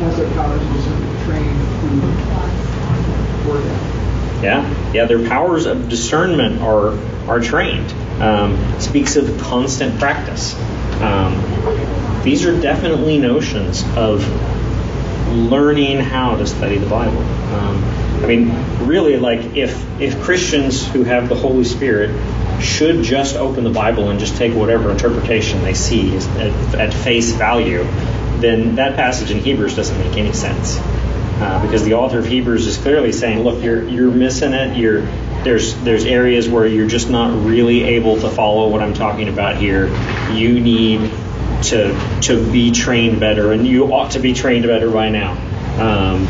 [0.00, 4.15] has their powers of discernment trained through work ethic.
[4.42, 5.06] Yeah, yeah.
[5.06, 7.90] Their powers of discernment are are trained.
[8.20, 10.54] Um, speaks of constant practice.
[11.00, 14.26] Um, these are definitely notions of
[15.32, 17.18] learning how to study the Bible.
[17.18, 17.84] Um,
[18.22, 22.10] I mean, really, like if if Christians who have the Holy Spirit
[22.62, 27.32] should just open the Bible and just take whatever interpretation they see at, at face
[27.32, 27.84] value,
[28.40, 30.78] then that passage in Hebrews doesn't make any sense.
[31.38, 34.76] Uh, because the author of Hebrews is clearly saying, look, you're you're missing it.
[34.76, 35.02] You're
[35.44, 39.56] there's there's areas where you're just not really able to follow what I'm talking about
[39.58, 39.86] here.
[40.32, 41.10] You need
[41.64, 45.32] to to be trained better, and you ought to be trained better by now.
[45.78, 46.26] Um,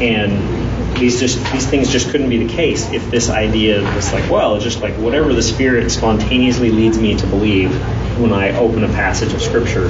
[0.00, 4.30] and these just these things just couldn't be the case if this idea was like,
[4.30, 7.72] well, just like whatever the Spirit spontaneously leads me to believe
[8.18, 9.88] when I open a passage of Scripture,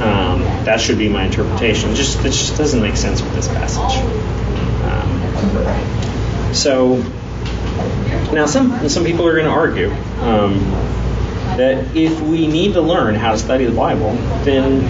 [0.00, 1.94] um, that should be my interpretation.
[1.94, 3.98] Just it just doesn't make sense with this passage.
[4.84, 6.96] Um, so
[8.32, 9.90] now some some people are going to argue
[10.22, 10.58] um,
[11.56, 14.12] that if we need to learn how to study the Bible,
[14.44, 14.84] then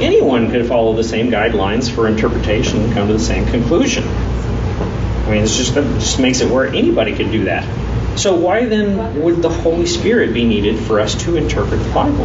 [0.00, 4.04] anyone could follow the same guidelines for interpretation and come to the same conclusion.
[4.06, 7.64] I mean, it's just it just makes it where anybody could do that.
[8.18, 12.24] So why then would the Holy Spirit be needed for us to interpret the Bible?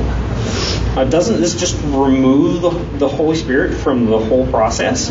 [0.95, 5.09] Uh, doesn't this just remove the, the Holy Spirit from the whole process?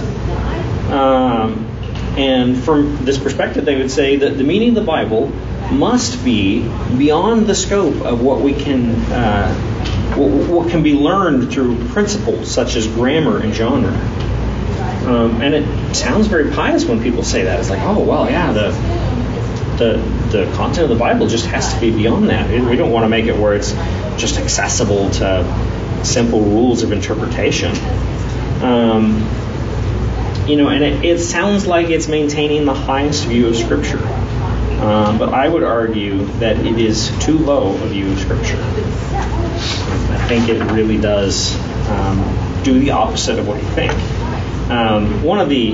[0.90, 1.66] Um,
[2.18, 5.28] and from this perspective, they would say that the meaning of the Bible
[5.72, 9.54] must be beyond the scope of what we can, uh,
[10.16, 13.92] what, what, can be learned through principles such as grammar and genre.
[15.06, 17.58] Um, and it sounds very pious when people say that.
[17.58, 18.70] It's like, oh well, yeah, the
[19.78, 19.96] the
[20.30, 22.50] the content of the Bible just has to be beyond that.
[22.50, 23.72] We don't want to make it where it's
[24.20, 25.69] just accessible to
[26.04, 27.72] simple rules of interpretation.
[28.62, 29.28] Um,
[30.46, 34.04] you know, and it, it, sounds like it's maintaining the highest view of Scripture.
[34.80, 38.58] Um, but I would argue that it is too low a view of Scripture.
[38.58, 41.54] I think it really does
[41.88, 43.92] um, do the opposite of what you think.
[44.70, 45.72] Um, one of the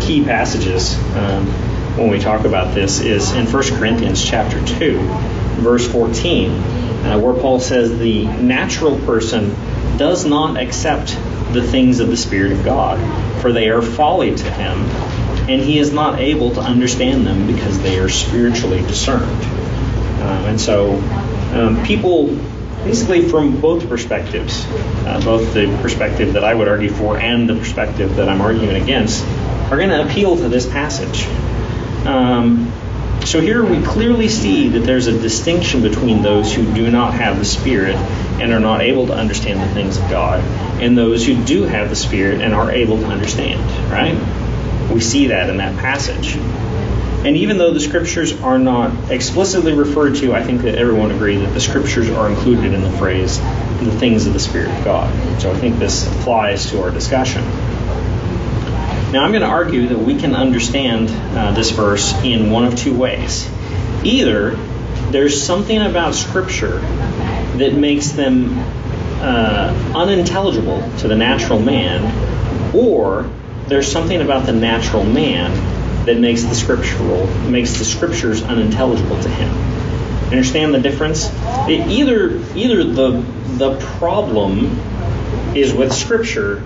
[0.00, 1.46] key passages um,
[1.96, 4.98] when we talk about this is in 1 Corinthians chapter 2,
[5.60, 6.50] verse 14,
[7.04, 9.54] uh, where Paul says the natural person
[9.98, 11.08] does not accept
[11.52, 12.98] the things of the Spirit of God,
[13.40, 14.78] for they are folly to him,
[15.48, 19.44] and he is not able to understand them because they are spiritually discerned.
[20.22, 20.94] Um, and so,
[21.52, 22.28] um, people,
[22.82, 24.64] basically from both perspectives,
[25.06, 28.82] uh, both the perspective that I would argue for and the perspective that I'm arguing
[28.82, 29.24] against,
[29.70, 31.26] are going to appeal to this passage.
[32.06, 32.72] Um,
[33.24, 37.38] so here we clearly see that there's a distinction between those who do not have
[37.38, 40.40] the Spirit and are not able to understand the things of God,
[40.80, 43.60] and those who do have the Spirit and are able to understand,
[43.90, 44.14] right?
[44.92, 46.36] We see that in that passage.
[47.24, 51.40] And even though the scriptures are not explicitly referred to, I think that everyone agrees
[51.40, 55.40] that the scriptures are included in the phrase, the things of the Spirit of God.
[55.40, 57.42] So I think this applies to our discussion.
[59.14, 61.08] Now, I'm going to argue that we can understand
[61.38, 63.48] uh, this verse in one of two ways.
[64.02, 64.56] Either
[65.12, 68.58] there's something about Scripture that makes them
[69.20, 73.30] uh, unintelligible to the natural man, or
[73.68, 75.52] there's something about the natural man
[76.06, 79.54] that makes the scriptural makes the scriptures unintelligible to him.
[80.32, 81.30] Understand the difference?
[81.68, 83.24] It, either either the
[83.58, 84.76] the problem
[85.54, 86.64] is with Scripture,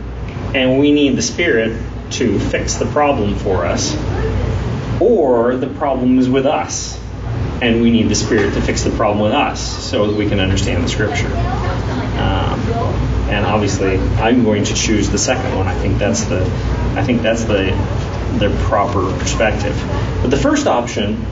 [0.54, 1.78] and we need the Spirit
[2.12, 3.94] to fix the problem for us,
[5.00, 6.98] or the problem is with us,
[7.60, 10.40] and we need the Spirit to fix the problem with us so that we can
[10.40, 11.26] understand the Scripture.
[11.26, 12.60] Um,
[13.28, 15.66] and obviously, I'm going to choose the second one.
[15.66, 16.42] I think that's the,
[16.96, 17.70] I think that's the,
[18.38, 19.76] the proper perspective.
[20.22, 21.24] But the first option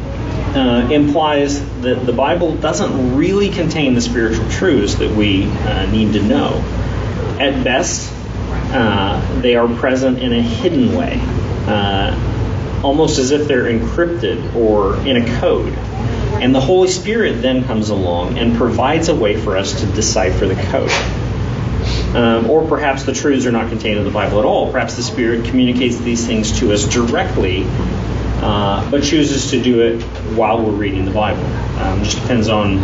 [0.54, 6.12] uh, implies that the Bible doesn't really contain the spiritual truths that we uh, need
[6.14, 6.62] to know.
[7.38, 8.12] At best,
[8.72, 11.18] uh, they are present in a hidden way,
[11.66, 15.72] uh, almost as if they're encrypted or in a code.
[16.42, 20.46] And the Holy Spirit then comes along and provides a way for us to decipher
[20.46, 20.90] the code.
[22.14, 24.70] Um, or perhaps the truths are not contained in the Bible at all.
[24.70, 30.02] Perhaps the Spirit communicates these things to us directly, uh, but chooses to do it
[30.34, 31.44] while we're reading the Bible.
[31.80, 32.80] Um, just depends on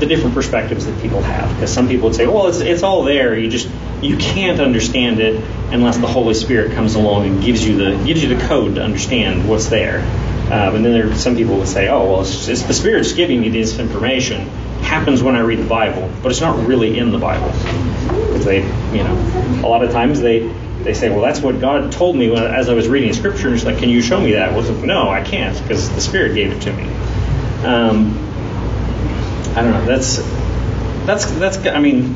[0.00, 1.48] the different perspectives that people have.
[1.54, 3.38] Because some people would say, well, it's, it's all there.
[3.38, 3.68] You just
[4.02, 5.42] you can't understand it
[5.72, 8.82] unless the Holy Spirit comes along and gives you the gives you the code to
[8.82, 10.00] understand what's there.
[10.46, 13.40] Um, and then there some people would say, oh, well, it's, it's the Spirit's giving
[13.40, 14.46] me this information.
[14.82, 17.50] Happens when I read the Bible, but it's not really in the Bible.
[18.38, 18.58] They,
[18.96, 20.46] you know, a lot of times they
[20.82, 23.48] they say, well, that's what God told me when, as I was reading Scripture.
[23.48, 24.52] And It's like, can you show me that?
[24.52, 26.84] Well, no, I can't because the Spirit gave it to me.
[27.64, 28.16] Um,
[29.56, 29.84] I don't know.
[29.84, 30.18] That's
[31.06, 31.64] that's that's.
[31.66, 32.14] I mean,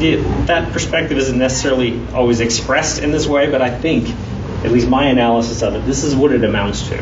[0.00, 4.08] it, that perspective isn't necessarily always expressed in this way, but I think,
[4.64, 6.96] at least my analysis of it, this is what it amounts to.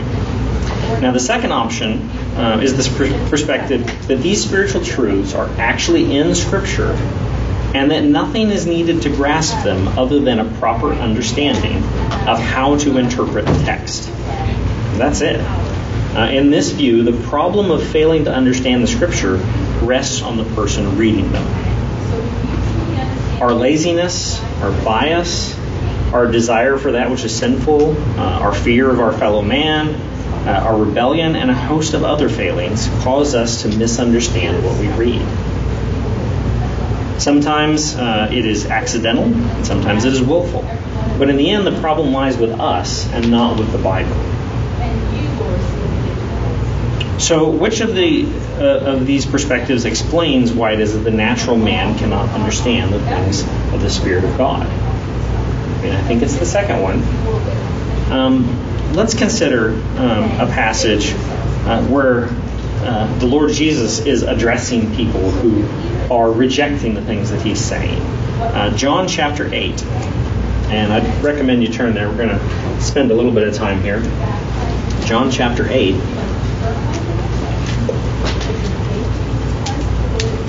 [1.01, 2.89] Now, the second option uh, is this
[3.31, 6.93] perspective that these spiritual truths are actually in Scripture
[7.73, 11.77] and that nothing is needed to grasp them other than a proper understanding
[12.29, 14.09] of how to interpret the text.
[14.99, 15.41] That's it.
[15.41, 19.37] Uh, in this view, the problem of failing to understand the Scripture
[19.91, 21.45] rests on the person reading them.
[23.43, 25.59] Our laziness, our bias,
[26.13, 29.89] our desire for that which is sinful, uh, our fear of our fellow man,
[30.47, 34.87] uh, our rebellion, and a host of other failings cause us to misunderstand what we
[34.93, 35.21] read.
[37.21, 40.63] Sometimes uh, it is accidental, and sometimes it is willful.
[41.19, 44.17] But in the end, the problem lies with us and not with the Bible.
[47.21, 48.25] So, which of the
[48.59, 53.01] uh, of these perspectives explains why it is that the natural man cannot understand the
[53.01, 53.43] things
[53.75, 54.67] of the Spirit of God?
[54.67, 57.03] I mean, I think it's the second one.
[58.11, 62.29] Um, let's consider um, a passage uh, where
[62.83, 68.01] uh, the Lord Jesus is addressing people who are rejecting the things that he's saying.
[68.01, 69.83] Uh, John chapter 8.
[70.71, 72.09] And I'd recommend you turn there.
[72.09, 74.01] We're going to spend a little bit of time here.
[75.05, 75.95] John chapter 8.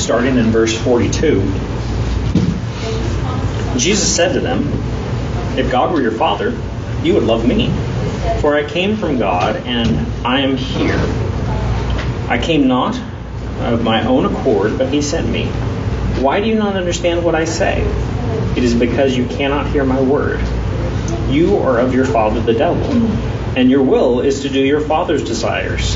[0.02, 1.41] Starting in verse 42.
[3.78, 4.68] Jesus said to them,
[5.60, 6.58] If God were your Father,
[7.04, 7.70] you would love me.
[8.41, 10.97] For I came from God, and I am here.
[12.28, 12.99] I came not
[13.60, 15.45] of my own accord, but he sent me.
[16.20, 17.84] Why do you not understand what I say?
[18.58, 20.41] It is because you cannot hear my word.
[21.30, 22.91] You are of your father the devil,
[23.56, 25.95] and your will is to do your father's desires.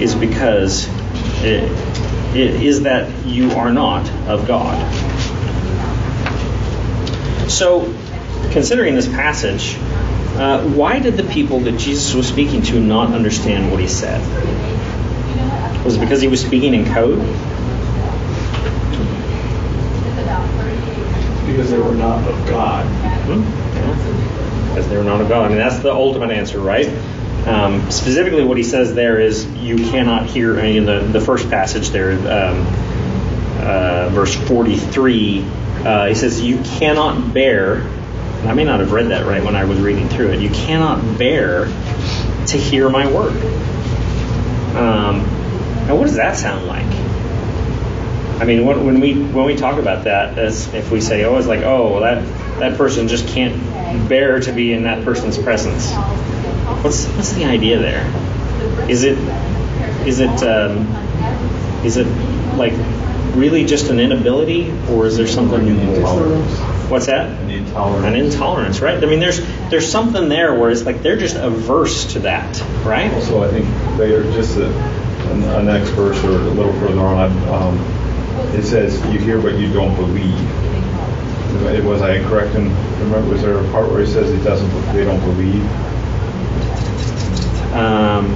[0.00, 0.88] is because
[1.42, 1.70] it,
[2.34, 4.78] it is that you are not of God.
[7.50, 7.84] So,
[8.50, 9.76] considering this passage,
[10.36, 14.20] uh, why did the people that Jesus was speaking to not understand what he said?
[15.84, 17.20] Was it because he was speaking in code?
[21.46, 22.86] Because they were not of God.
[23.26, 24.68] Hmm?
[24.70, 25.44] Because they were not of God.
[25.44, 26.88] I mean, that's the ultimate answer, right?
[27.46, 31.50] Um, specifically, what he says there is you cannot hear any of the, the first
[31.50, 32.66] passage there, um,
[33.60, 35.44] uh, verse 43.
[35.44, 39.56] Uh, he says, You cannot bear, and I may not have read that right when
[39.56, 43.36] I was reading through it, you cannot bear to hear my word.
[44.74, 45.18] Um,
[45.86, 46.86] now, what does that sound like?
[48.40, 51.36] I mean, when, when we when we talk about that, as if we say, "Oh,
[51.36, 52.24] it's like, oh, that
[52.58, 55.92] that person just can't bear to be in that person's presence."
[56.82, 58.06] What's what's the idea there?
[58.88, 59.18] Is it
[60.06, 60.86] is it um,
[61.84, 62.06] is it
[62.56, 62.72] like
[63.34, 66.38] really just an inability, or is there something more?
[66.88, 67.30] What's that?
[67.40, 68.06] An intolerance.
[68.06, 69.02] An intolerance, right?
[69.02, 69.40] I mean, there's
[69.70, 73.12] there's something there where it's like they're just averse to that, right?
[73.14, 73.66] Also, I think
[73.98, 74.68] they are just a,
[75.58, 77.30] a next verse or a little further on.
[77.48, 77.78] Um,
[78.54, 80.40] it says, "You hear, but you don't believe."
[81.66, 82.54] It was I incorrect?
[82.56, 82.66] And
[83.00, 84.70] remember, was there a part where he says he doesn't?
[84.92, 85.62] They don't believe.
[87.74, 88.34] Um,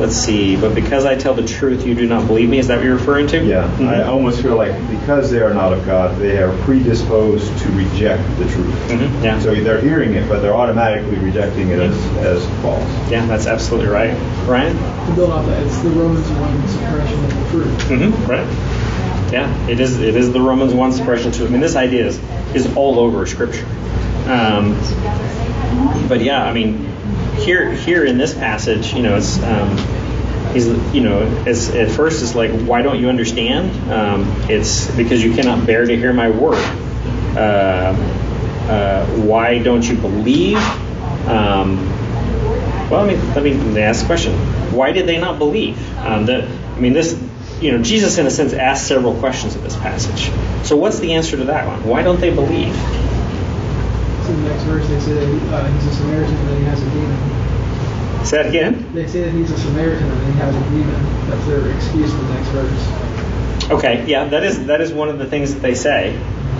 [0.00, 0.56] let's see.
[0.56, 2.58] But because I tell the truth, you do not believe me.
[2.58, 3.44] Is that what you're referring to?
[3.44, 3.88] Yeah, Mhm.
[3.88, 8.22] I almost feel like because they are not of God, they are predisposed to reject
[8.38, 8.74] the truth.
[8.90, 9.38] Mhm, yeah.
[9.40, 12.82] So they're hearing it, but they're automatically rejecting it as, as false.
[13.10, 14.14] Yeah, that's absolutely right.
[14.46, 14.76] Ryan?
[14.76, 17.88] To build off that, it's the Romans one suppression of the truth.
[17.90, 18.30] Mm-hmm.
[18.30, 18.46] Right.
[19.32, 20.00] Yeah, it is.
[20.00, 21.44] It is the Romans one suppression too.
[21.44, 22.18] I mean, this idea is
[22.54, 23.66] is all over Scripture.
[24.26, 24.74] Um,
[26.08, 26.86] but yeah, I mean,
[27.38, 29.76] here here in this passage, you know, it's um,
[30.52, 33.90] he's you know, it's, at first it's like, why don't you understand?
[33.90, 36.64] Um, it's because you cannot bear to hear my word.
[37.36, 37.94] Uh,
[38.68, 40.58] uh, why don't you believe?
[41.26, 41.86] Um,
[42.90, 44.34] well, I mean, let me ask the question:
[44.74, 45.78] Why did they not believe?
[45.98, 47.20] Um, the, I mean, this,
[47.60, 50.30] you know, Jesus in a sense asked several questions in this passage.
[50.66, 51.86] So, what's the answer to that one?
[51.86, 52.74] Why don't they believe?
[54.28, 56.82] So the next verse, they say that uh, he's a Samaritan and that he has
[56.82, 58.26] a demon.
[58.26, 58.92] Say that again.
[58.92, 61.30] They say that he's a Samaritan and he has a demon.
[61.30, 63.70] That's their excuse for the next verse.
[63.70, 66.14] Okay, yeah, that is that is one of the things that they say.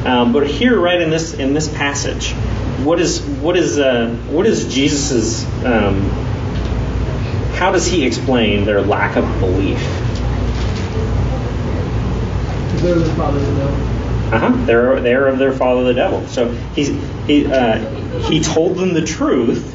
[0.07, 2.33] Um, but here, right in this in this passage,
[2.87, 6.01] what is what is uh, what is Jesus's um,
[7.53, 9.79] how does he explain their lack of belief?
[12.64, 13.98] Because they're the fathers of.
[14.31, 14.64] Uh-huh.
[14.66, 16.26] They're they're of their father the devil.
[16.29, 17.79] So he uh,
[18.29, 19.74] he told them the truth,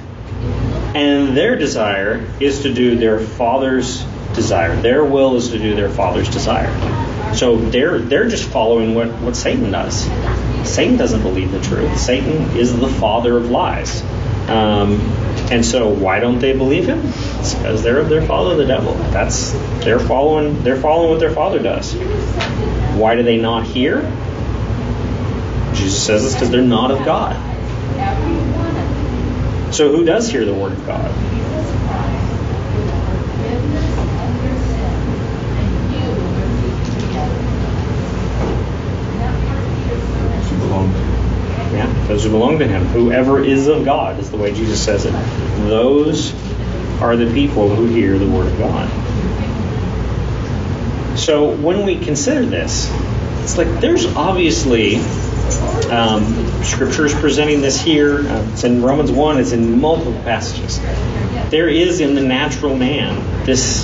[0.95, 4.03] and their desire is to do their father's
[4.35, 4.75] desire.
[4.81, 6.71] Their will is to do their father's desire.
[7.35, 10.03] So they're they're just following what what Satan does.
[10.63, 11.97] Satan doesn't believe the truth.
[11.99, 14.01] Satan is the father of lies.
[14.47, 14.99] Um,
[15.51, 17.01] and so why don't they believe him?
[17.39, 18.93] It's because they're of their father the devil.
[19.11, 19.51] That's
[19.83, 21.93] they're following they're following what their father does.
[22.95, 24.01] Why do they not hear?
[25.73, 27.35] Jesus says this because they're not of God.
[29.73, 31.11] So who does hear the word of God?
[41.73, 42.85] Yeah, those who belong to him.
[42.85, 45.11] Whoever is of God is the way Jesus says it.
[45.67, 46.33] Those
[47.01, 48.87] are the people who hear the word of God.
[51.17, 52.91] So when we consider this,
[53.41, 54.99] it's like there's obviously
[55.91, 58.19] um, scriptures presenting this here.
[58.19, 60.79] Uh, it's in Romans 1, it's in multiple passages.
[61.49, 63.83] There is in the natural man this,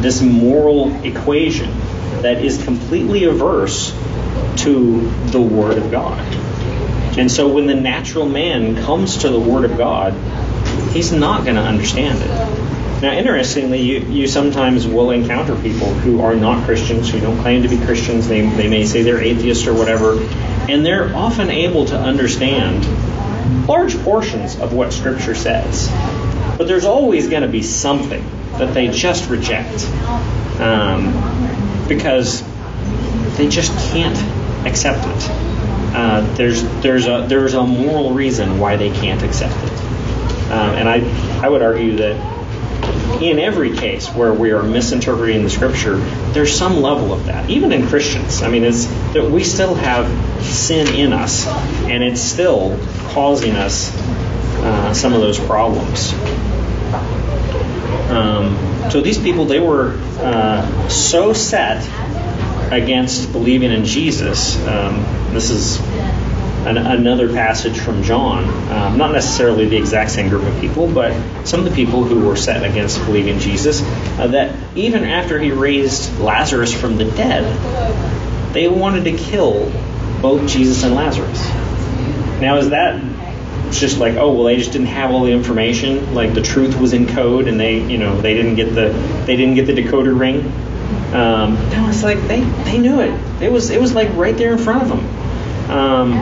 [0.00, 1.70] this moral equation
[2.22, 3.92] that is completely averse
[4.58, 6.18] to the Word of God.
[7.18, 10.12] And so when the natural man comes to the Word of God,
[10.92, 13.02] he's not going to understand it.
[13.02, 17.62] Now, interestingly, you, you sometimes will encounter people who are not Christians, who don't claim
[17.62, 18.26] to be Christians.
[18.26, 20.16] They, they may say they're atheists or whatever,
[20.68, 22.86] and they're often able to understand
[23.66, 25.88] large portions of what Scripture says.
[26.58, 28.24] But there's always going to be something
[28.58, 29.86] that they just reject
[30.60, 32.42] um, because
[33.36, 34.18] they just can't
[34.66, 35.30] accept it.
[35.94, 39.72] Uh, there's there's a there's a moral reason why they can't accept it,
[40.50, 41.00] um, and I
[41.42, 42.37] I would argue that
[43.20, 45.96] in every case where we are misinterpreting the scripture,
[46.32, 47.50] there's some level of that.
[47.50, 50.06] Even in Christians, I mean, it's that we still have
[50.44, 52.78] sin in us, and it's still
[53.08, 56.12] causing us uh, some of those problems.
[58.10, 58.56] Um,
[58.90, 61.84] so these people, they were uh, so set
[62.72, 64.56] against believing in Jesus.
[64.66, 65.02] Um,
[65.32, 65.78] this is
[66.68, 68.44] an, another passage from John.
[68.70, 71.12] Um, not necessarily the exact same group of people, but
[71.46, 73.82] some of the people who were set against believing Jesus.
[73.82, 77.44] Uh, that even after he raised Lazarus from the dead,
[78.52, 79.70] they wanted to kill
[80.20, 81.40] both Jesus and Lazarus.
[82.40, 83.00] Now, is that
[83.72, 86.92] just like, oh well, they just didn't have all the information, like the truth was
[86.92, 88.90] in code, and they, you know, they didn't get the
[89.26, 90.46] they didn't get the decoder ring.
[91.14, 93.42] Um, no, it's like they they knew it.
[93.42, 95.27] It was it was like right there in front of them.
[95.68, 96.12] Um,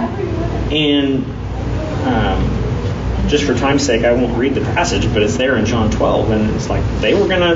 [0.73, 1.25] and
[2.07, 5.91] um, just for time's sake, I won't read the passage, but it's there in John
[5.91, 7.55] 12, and it's like they were gonna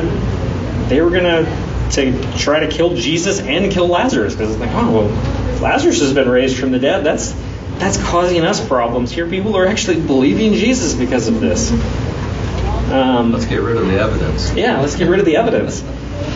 [0.88, 1.44] they were gonna
[1.92, 6.12] to try to kill Jesus and kill Lazarus because it's like, oh well, Lazarus has
[6.12, 7.04] been raised from the dead.
[7.04, 7.32] That's
[7.78, 9.28] that's causing us problems here.
[9.28, 11.72] People are actually believing Jesus because of this.
[12.90, 14.52] Um, let's get rid of the evidence.
[14.54, 15.82] Yeah, let's get rid of the evidence.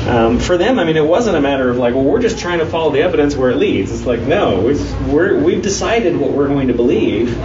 [0.06, 2.58] Um, for them, I mean, it wasn't a matter of like, well, we're just trying
[2.58, 3.90] to follow the evidence where it leads.
[3.90, 4.60] It's like, no,
[5.08, 7.38] we're, we've decided what we're going to believe,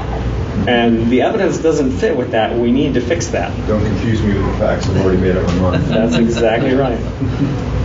[0.67, 2.57] and the evidence doesn't fit with that.
[2.57, 3.55] We need to fix that.
[3.67, 4.87] Don't confuse me with the facts.
[4.87, 5.83] I've already made up my mind.
[5.85, 6.99] That's exactly right.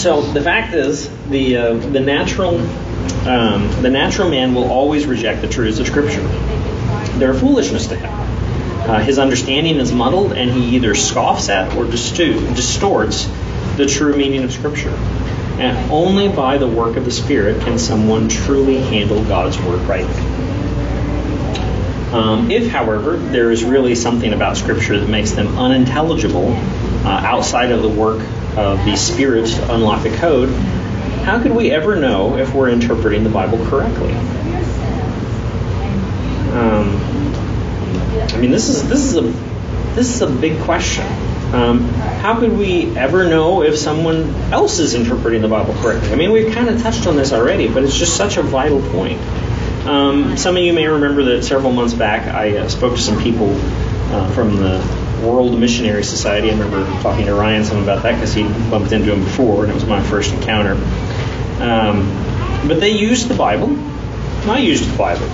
[0.00, 2.58] So the fact is, the uh, the natural
[3.28, 6.26] um, the natural man will always reject the truths of Scripture.
[7.18, 8.10] They're foolishness to him.
[8.90, 13.30] Uh, his understanding is muddled, and he either scoffs at or distorts
[13.76, 14.90] the true meaning of Scripture.
[15.60, 20.20] And only by the work of the Spirit can someone truly handle God's Word rightly.
[22.12, 27.70] Um, if, however, there is really something about Scripture that makes them unintelligible uh, outside
[27.70, 28.20] of the work
[28.56, 30.48] of the Spirit to unlock the code,
[31.22, 34.12] how could we ever know if we're interpreting the Bible correctly?
[36.54, 37.29] Um,
[38.28, 39.22] I mean, this is this is a
[39.94, 41.06] this is a big question.
[41.52, 41.88] Um,
[42.22, 46.12] how could we ever know if someone else is interpreting the Bible correctly?
[46.12, 48.80] I mean, we've kind of touched on this already, but it's just such a vital
[48.92, 49.20] point.
[49.86, 53.20] Um, some of you may remember that several months back I uh, spoke to some
[53.20, 53.50] people
[54.12, 54.78] uh, from the
[55.24, 56.50] World Missionary Society.
[56.50, 59.72] I remember talking to Ryan some about that because he bumped into him before, and
[59.72, 60.74] it was my first encounter.
[61.60, 62.06] Um,
[62.68, 63.76] but they used the Bible.
[64.48, 65.26] I used the Bible.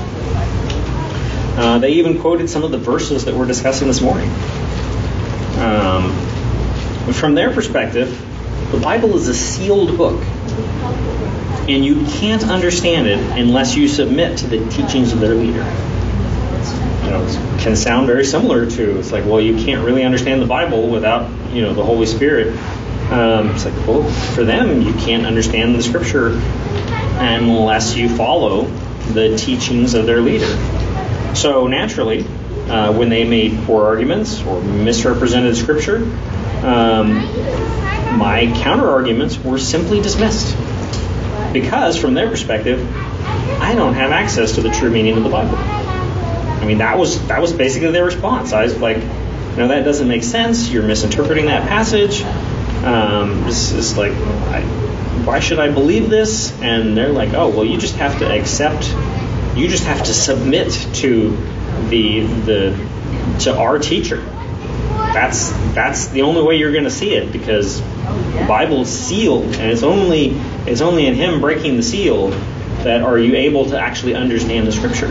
[1.57, 4.29] Uh, they even quoted some of the verses that we're discussing this morning.
[5.59, 6.13] Um,
[7.15, 8.11] from their perspective,
[8.73, 10.23] the Bible is a sealed book,
[11.69, 15.65] and you can't understand it unless you submit to the teachings of their leader.
[17.05, 20.43] You know, it can sound very similar to it's like, well, you can't really understand
[20.43, 22.49] the Bible without you know the Holy Spirit.
[23.11, 24.03] Um, it's like, well,
[24.35, 26.33] for them, you can't understand the Scripture
[27.19, 28.65] unless you follow
[29.13, 30.55] the teachings of their leader.
[31.37, 32.27] So naturally,
[32.67, 35.99] uh, when they made poor arguments or misrepresented Scripture,
[36.63, 37.13] um,
[38.17, 40.57] my counter arguments were simply dismissed
[41.53, 42.81] because, from their perspective,
[43.61, 45.59] I don't have access to the true meaning of the Bible.
[45.59, 48.55] I mean, that was that was basically their response.
[48.55, 50.71] I was like, no, that doesn't make sense.
[50.71, 52.23] You're misinterpreting that passage.
[52.83, 54.63] Um, this is like, I,
[55.25, 56.59] why should I believe this?
[56.63, 58.91] And they're like, oh, well, you just have to accept
[59.57, 61.31] you just have to submit to
[61.89, 62.89] the the
[63.41, 64.21] to our teacher.
[65.15, 69.55] That's that's the only way you're going to see it because the Bible is sealed,
[69.55, 70.31] and it's only
[70.67, 72.29] it's only in Him breaking the seal
[72.85, 75.11] that are you able to actually understand the Scripture.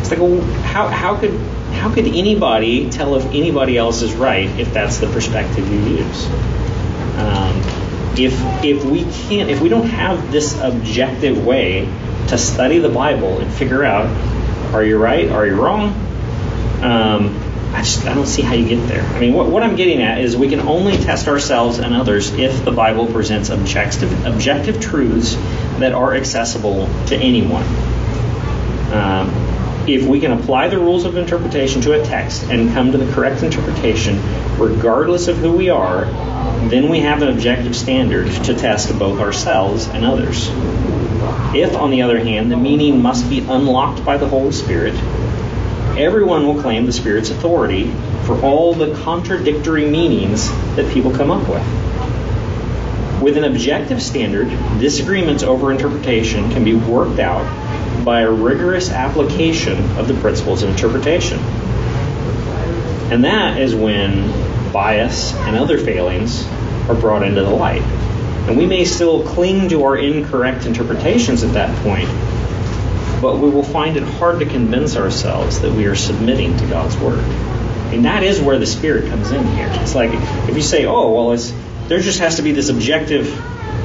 [0.00, 1.38] It's like, well, how how could
[1.74, 6.26] how could anybody tell if anybody else is right if that's the perspective you use?
[7.16, 7.62] Um,
[8.18, 11.88] if if we can't if we don't have this objective way
[12.28, 14.06] to study the Bible and figure out
[14.74, 15.88] are you right, are you wrong?
[16.82, 17.36] Um,
[17.74, 19.02] I just I don't see how you get there.
[19.02, 22.32] I mean, what, what I'm getting at is we can only test ourselves and others
[22.32, 25.34] if the Bible presents objective objective truths
[25.78, 27.64] that are accessible to anyone.
[28.92, 29.30] Um,
[29.88, 33.12] if we can apply the rules of interpretation to a text and come to the
[33.12, 34.20] correct interpretation,
[34.58, 36.04] regardless of who we are,
[36.68, 40.48] then we have an objective standard to test both ourselves and others.
[41.54, 44.94] If, on the other hand, the meaning must be unlocked by the Holy Spirit,
[45.98, 47.90] everyone will claim the Spirit's authority
[48.24, 53.20] for all the contradictory meanings that people come up with.
[53.20, 54.48] With an objective standard,
[54.78, 57.44] disagreements over interpretation can be worked out
[58.04, 61.40] by a rigorous application of the principles of interpretation.
[63.10, 64.30] And that is when
[64.72, 66.46] bias and other failings
[66.88, 67.82] are brought into the light.
[68.50, 72.08] And we may still cling to our incorrect interpretations at that point,
[73.22, 76.96] but we will find it hard to convince ourselves that we are submitting to God's
[76.96, 77.20] Word.
[77.94, 79.68] And that is where the Spirit comes in here.
[79.74, 80.10] It's like
[80.48, 81.54] if you say, oh, well, it's,
[81.86, 83.28] there just has to be this objective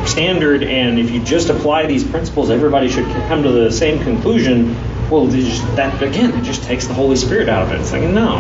[0.08, 4.76] standard, and if you just apply these principles, everybody should come to the same conclusion.
[5.12, 7.82] Well, just, that again, it just takes the Holy Spirit out of it.
[7.82, 8.40] It's like no.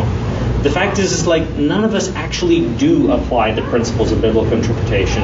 [0.63, 4.53] The fact is, is like none of us actually do apply the principles of biblical
[4.53, 5.21] interpretation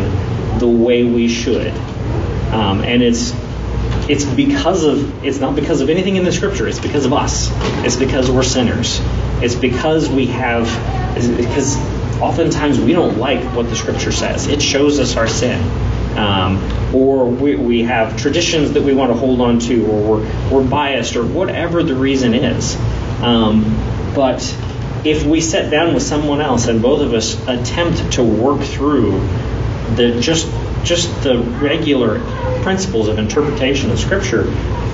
[0.61, 1.73] the way we should,
[2.53, 3.33] um, and it's
[4.09, 6.67] it's because of it's not because of anything in the scripture.
[6.67, 7.49] It's because of us.
[7.85, 8.99] It's because we're sinners.
[9.41, 10.65] It's because we have
[11.37, 11.77] because
[12.21, 14.47] oftentimes we don't like what the scripture says.
[14.47, 15.61] It shows us our sin.
[16.17, 20.51] Um, or we, we have traditions that we want to hold on to or we're,
[20.51, 22.75] we're biased or whatever the reason is.
[23.21, 23.63] Um,
[24.13, 24.41] but
[25.05, 29.21] if we sit down with someone else and both of us attempt to work through
[29.95, 30.51] the just
[30.83, 32.19] just the regular
[32.63, 34.45] principles of interpretation of Scripture,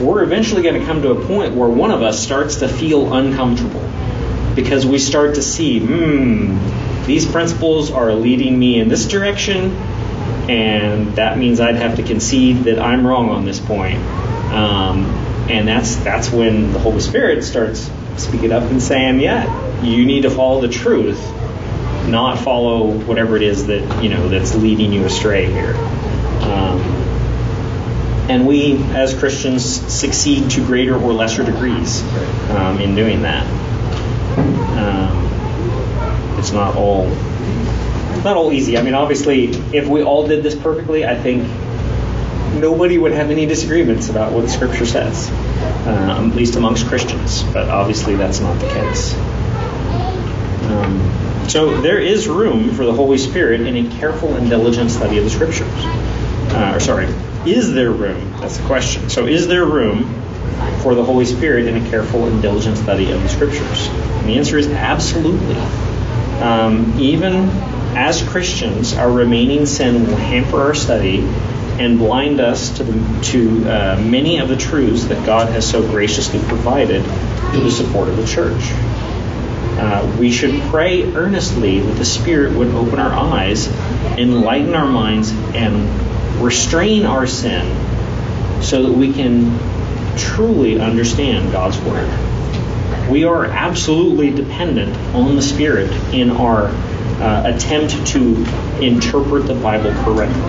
[0.02, 3.14] we're eventually going to come to a point where one of us starts to feel
[3.14, 3.84] uncomfortable
[4.56, 9.72] because we start to see, hmm, these principles are leading me in this direction,
[10.50, 13.98] and that means I'd have to concede that I'm wrong on this point.
[14.52, 15.06] Um,
[15.50, 20.24] and that's that's when the Holy Spirit starts speaking up and saying, yeah, you need
[20.24, 21.20] to follow the truth
[22.08, 25.76] not follow whatever it is that you know that's leading you astray here.
[25.76, 26.80] Um,
[28.30, 32.04] and we, as Christians, succeed to greater or lesser degrees
[32.52, 33.46] um, in doing that.
[34.78, 37.08] Um, it's not all
[38.24, 38.78] not all easy.
[38.78, 41.44] I mean, obviously, if we all did this perfectly, I think
[42.60, 47.44] nobody would have any disagreements about what the Scripture says, uh, at least amongst Christians.
[47.44, 49.14] But obviously, that's not the case.
[51.48, 55.24] So there is room for the Holy Spirit in a careful and diligent study of
[55.24, 55.86] the Scriptures.
[56.54, 57.06] Uh, or sorry,
[57.46, 58.34] is there room?
[58.42, 59.10] That's the question.
[59.10, 60.04] So is there room
[60.82, 63.88] for the Holy Spirit in a careful and diligent study of the Scriptures?
[63.88, 65.56] And the answer is absolutely.
[66.42, 67.50] Um, even
[67.96, 71.20] as Christians, our remaining sin will hamper our study
[71.80, 75.82] and blind us to, the, to uh, many of the truths that God has so
[75.82, 77.04] graciously provided
[77.52, 78.62] through the support of the church.
[79.80, 83.68] Uh, we should pray earnestly that the Spirit would open our eyes,
[84.18, 89.58] enlighten our minds, and restrain our sin so that we can
[90.18, 92.10] truly understand God's Word.
[93.10, 98.36] We are absolutely dependent on the Spirit in our uh, attempt to
[98.82, 100.42] interpret the Bible correctly.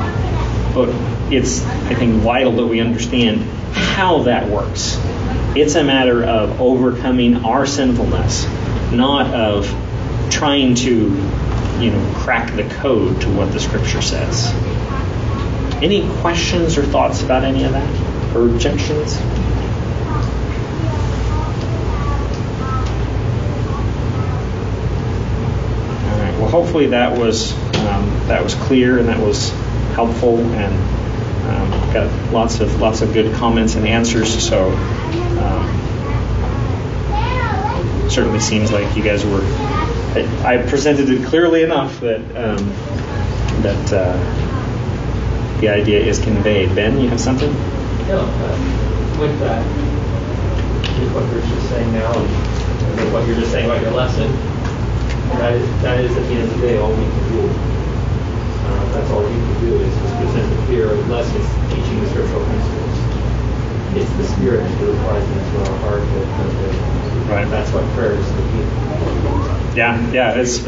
[0.75, 0.89] But
[1.33, 4.97] it's, I think, vital that we understand how that works.
[5.57, 8.47] It's a matter of overcoming our sinfulness
[8.93, 9.67] not of
[10.31, 14.53] trying to, you know, crack the code to what the scripture says.
[15.83, 18.37] Any questions or thoughts about any of that?
[18.37, 19.17] Or objections?
[26.05, 26.35] All right.
[26.39, 29.51] Well, hopefully that was um, that was clear and that was
[29.95, 30.98] helpful and
[31.49, 34.47] um, got lots of lots of good comments and answers.
[34.47, 34.71] So.
[34.71, 35.79] Um,
[38.11, 39.43] certainly seems like you guys were.
[40.15, 42.73] I, I presented it clearly enough that um,
[43.63, 46.75] that uh, the idea is conveyed.
[46.75, 47.53] Ben, you have something?
[48.09, 49.65] No, uh, with that,
[50.99, 54.31] with what you're just saying now, and what you're just saying about your lesson,
[55.39, 57.78] that is, that is at the end of the day all we can do.
[58.99, 62.99] That's all you can do is just present the clear lessons teaching the scriptural principles.
[63.95, 67.49] It's the Spirit that applies into our heart that, that Right.
[67.49, 69.77] That's what prayer is to.
[69.77, 70.65] Yeah, yeah, it's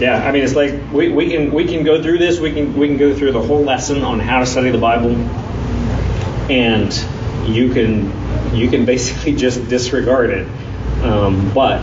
[0.00, 0.26] yeah.
[0.26, 2.40] I mean, it's like we, we can we can go through this.
[2.40, 5.14] We can we can go through the whole lesson on how to study the Bible,
[6.50, 6.92] and
[7.46, 10.48] you can you can basically just disregard it.
[11.04, 11.82] Um, but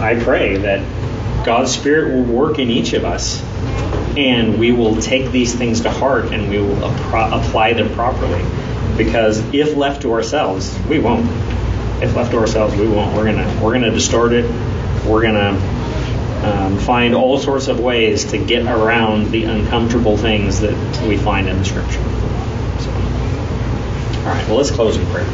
[0.00, 0.84] I pray that
[1.46, 3.40] God's Spirit will work in each of us,
[4.18, 8.44] and we will take these things to heart and we will appro- apply them properly.
[8.96, 11.26] Because if left to ourselves, we won't
[12.02, 13.14] if left to ourselves, we won't.
[13.16, 14.44] We're gonna we're gonna distort it.
[15.04, 15.58] We're gonna
[16.44, 21.48] um, find all sorts of ways to get around the uncomfortable things that we find
[21.48, 22.02] in the Scripture.
[22.80, 22.90] So,
[24.20, 24.46] all right.
[24.46, 25.24] Well, let's close in prayer.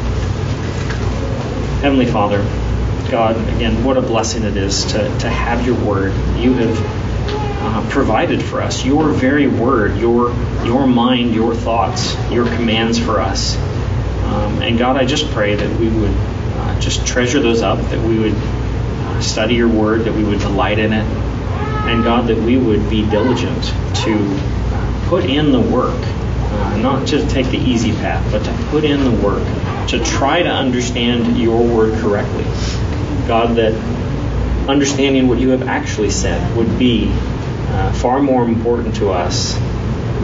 [1.81, 2.39] Heavenly Father,
[3.11, 6.13] God, again, what a blessing it is to to have Your Word.
[6.37, 7.04] You have.
[7.67, 10.31] Uh, provided for us your very word, your
[10.63, 13.57] your mind, your thoughts, your commands for us.
[13.57, 16.15] Um, and God, I just pray that we would
[16.79, 18.35] just treasure those up, that we would
[19.23, 23.01] study your word, that we would delight in it, and God, that we would be
[23.09, 23.63] diligent
[24.03, 24.39] to
[25.07, 29.03] put in the work, uh, not just take the easy path, but to put in
[29.03, 29.43] the work,
[29.87, 32.43] to try to understand your word correctly.
[33.27, 33.73] God, that
[34.69, 37.11] understanding what you have actually said would be
[37.75, 39.53] uh, far more important to us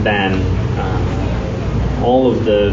[0.03, 0.33] than
[0.79, 2.71] uh, all of the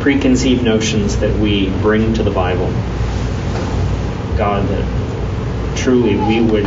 [0.00, 2.68] preconceived notions that we bring to the Bible.
[4.36, 6.66] God, that truly we would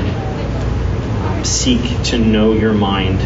[1.45, 3.19] seek to know your mind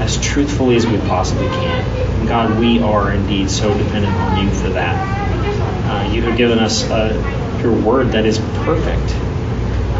[0.00, 2.26] as truthfully as we possibly can.
[2.26, 4.96] God, we are indeed so dependent on you for that.
[5.88, 9.31] Uh, you have given us uh, your word that is perfect.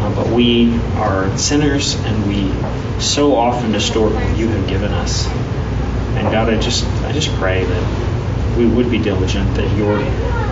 [0.03, 2.51] Uh, but we are sinners and we
[3.01, 5.25] so often distort what you have given us.
[5.27, 10.01] And God, I just I just pray that we would be diligent, that your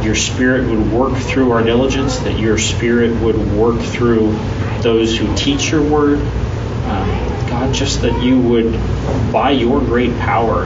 [0.02, 4.32] your spirit would work through our diligence, that your spirit would work through
[4.84, 6.20] those who teach your word.
[6.20, 7.10] Um,
[7.50, 8.72] God, just that you would,
[9.34, 10.64] by your great power,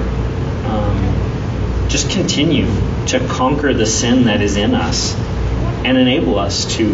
[0.68, 2.68] um, just continue
[3.08, 5.16] to conquer the sin that is in us
[5.86, 6.92] and enable us to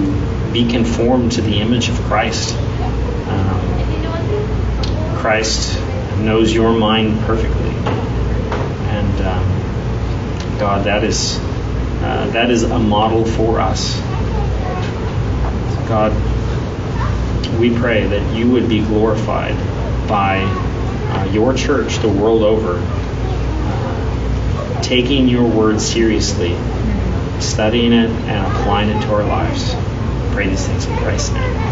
[0.52, 2.54] be conformed to the image of Christ.
[2.58, 3.62] Um,
[5.16, 5.80] Christ
[6.20, 7.70] knows your mind perfectly,
[8.90, 9.46] and um,
[10.60, 13.98] God, that is uh, that is a model for us.
[15.88, 16.12] God,
[17.62, 19.56] we pray that you would be glorified
[20.10, 26.58] by uh, your church the world over, uh, taking your word seriously,
[27.42, 29.76] studying it, and applying it to our lives.
[30.34, 31.71] Pray these things in Christ's name.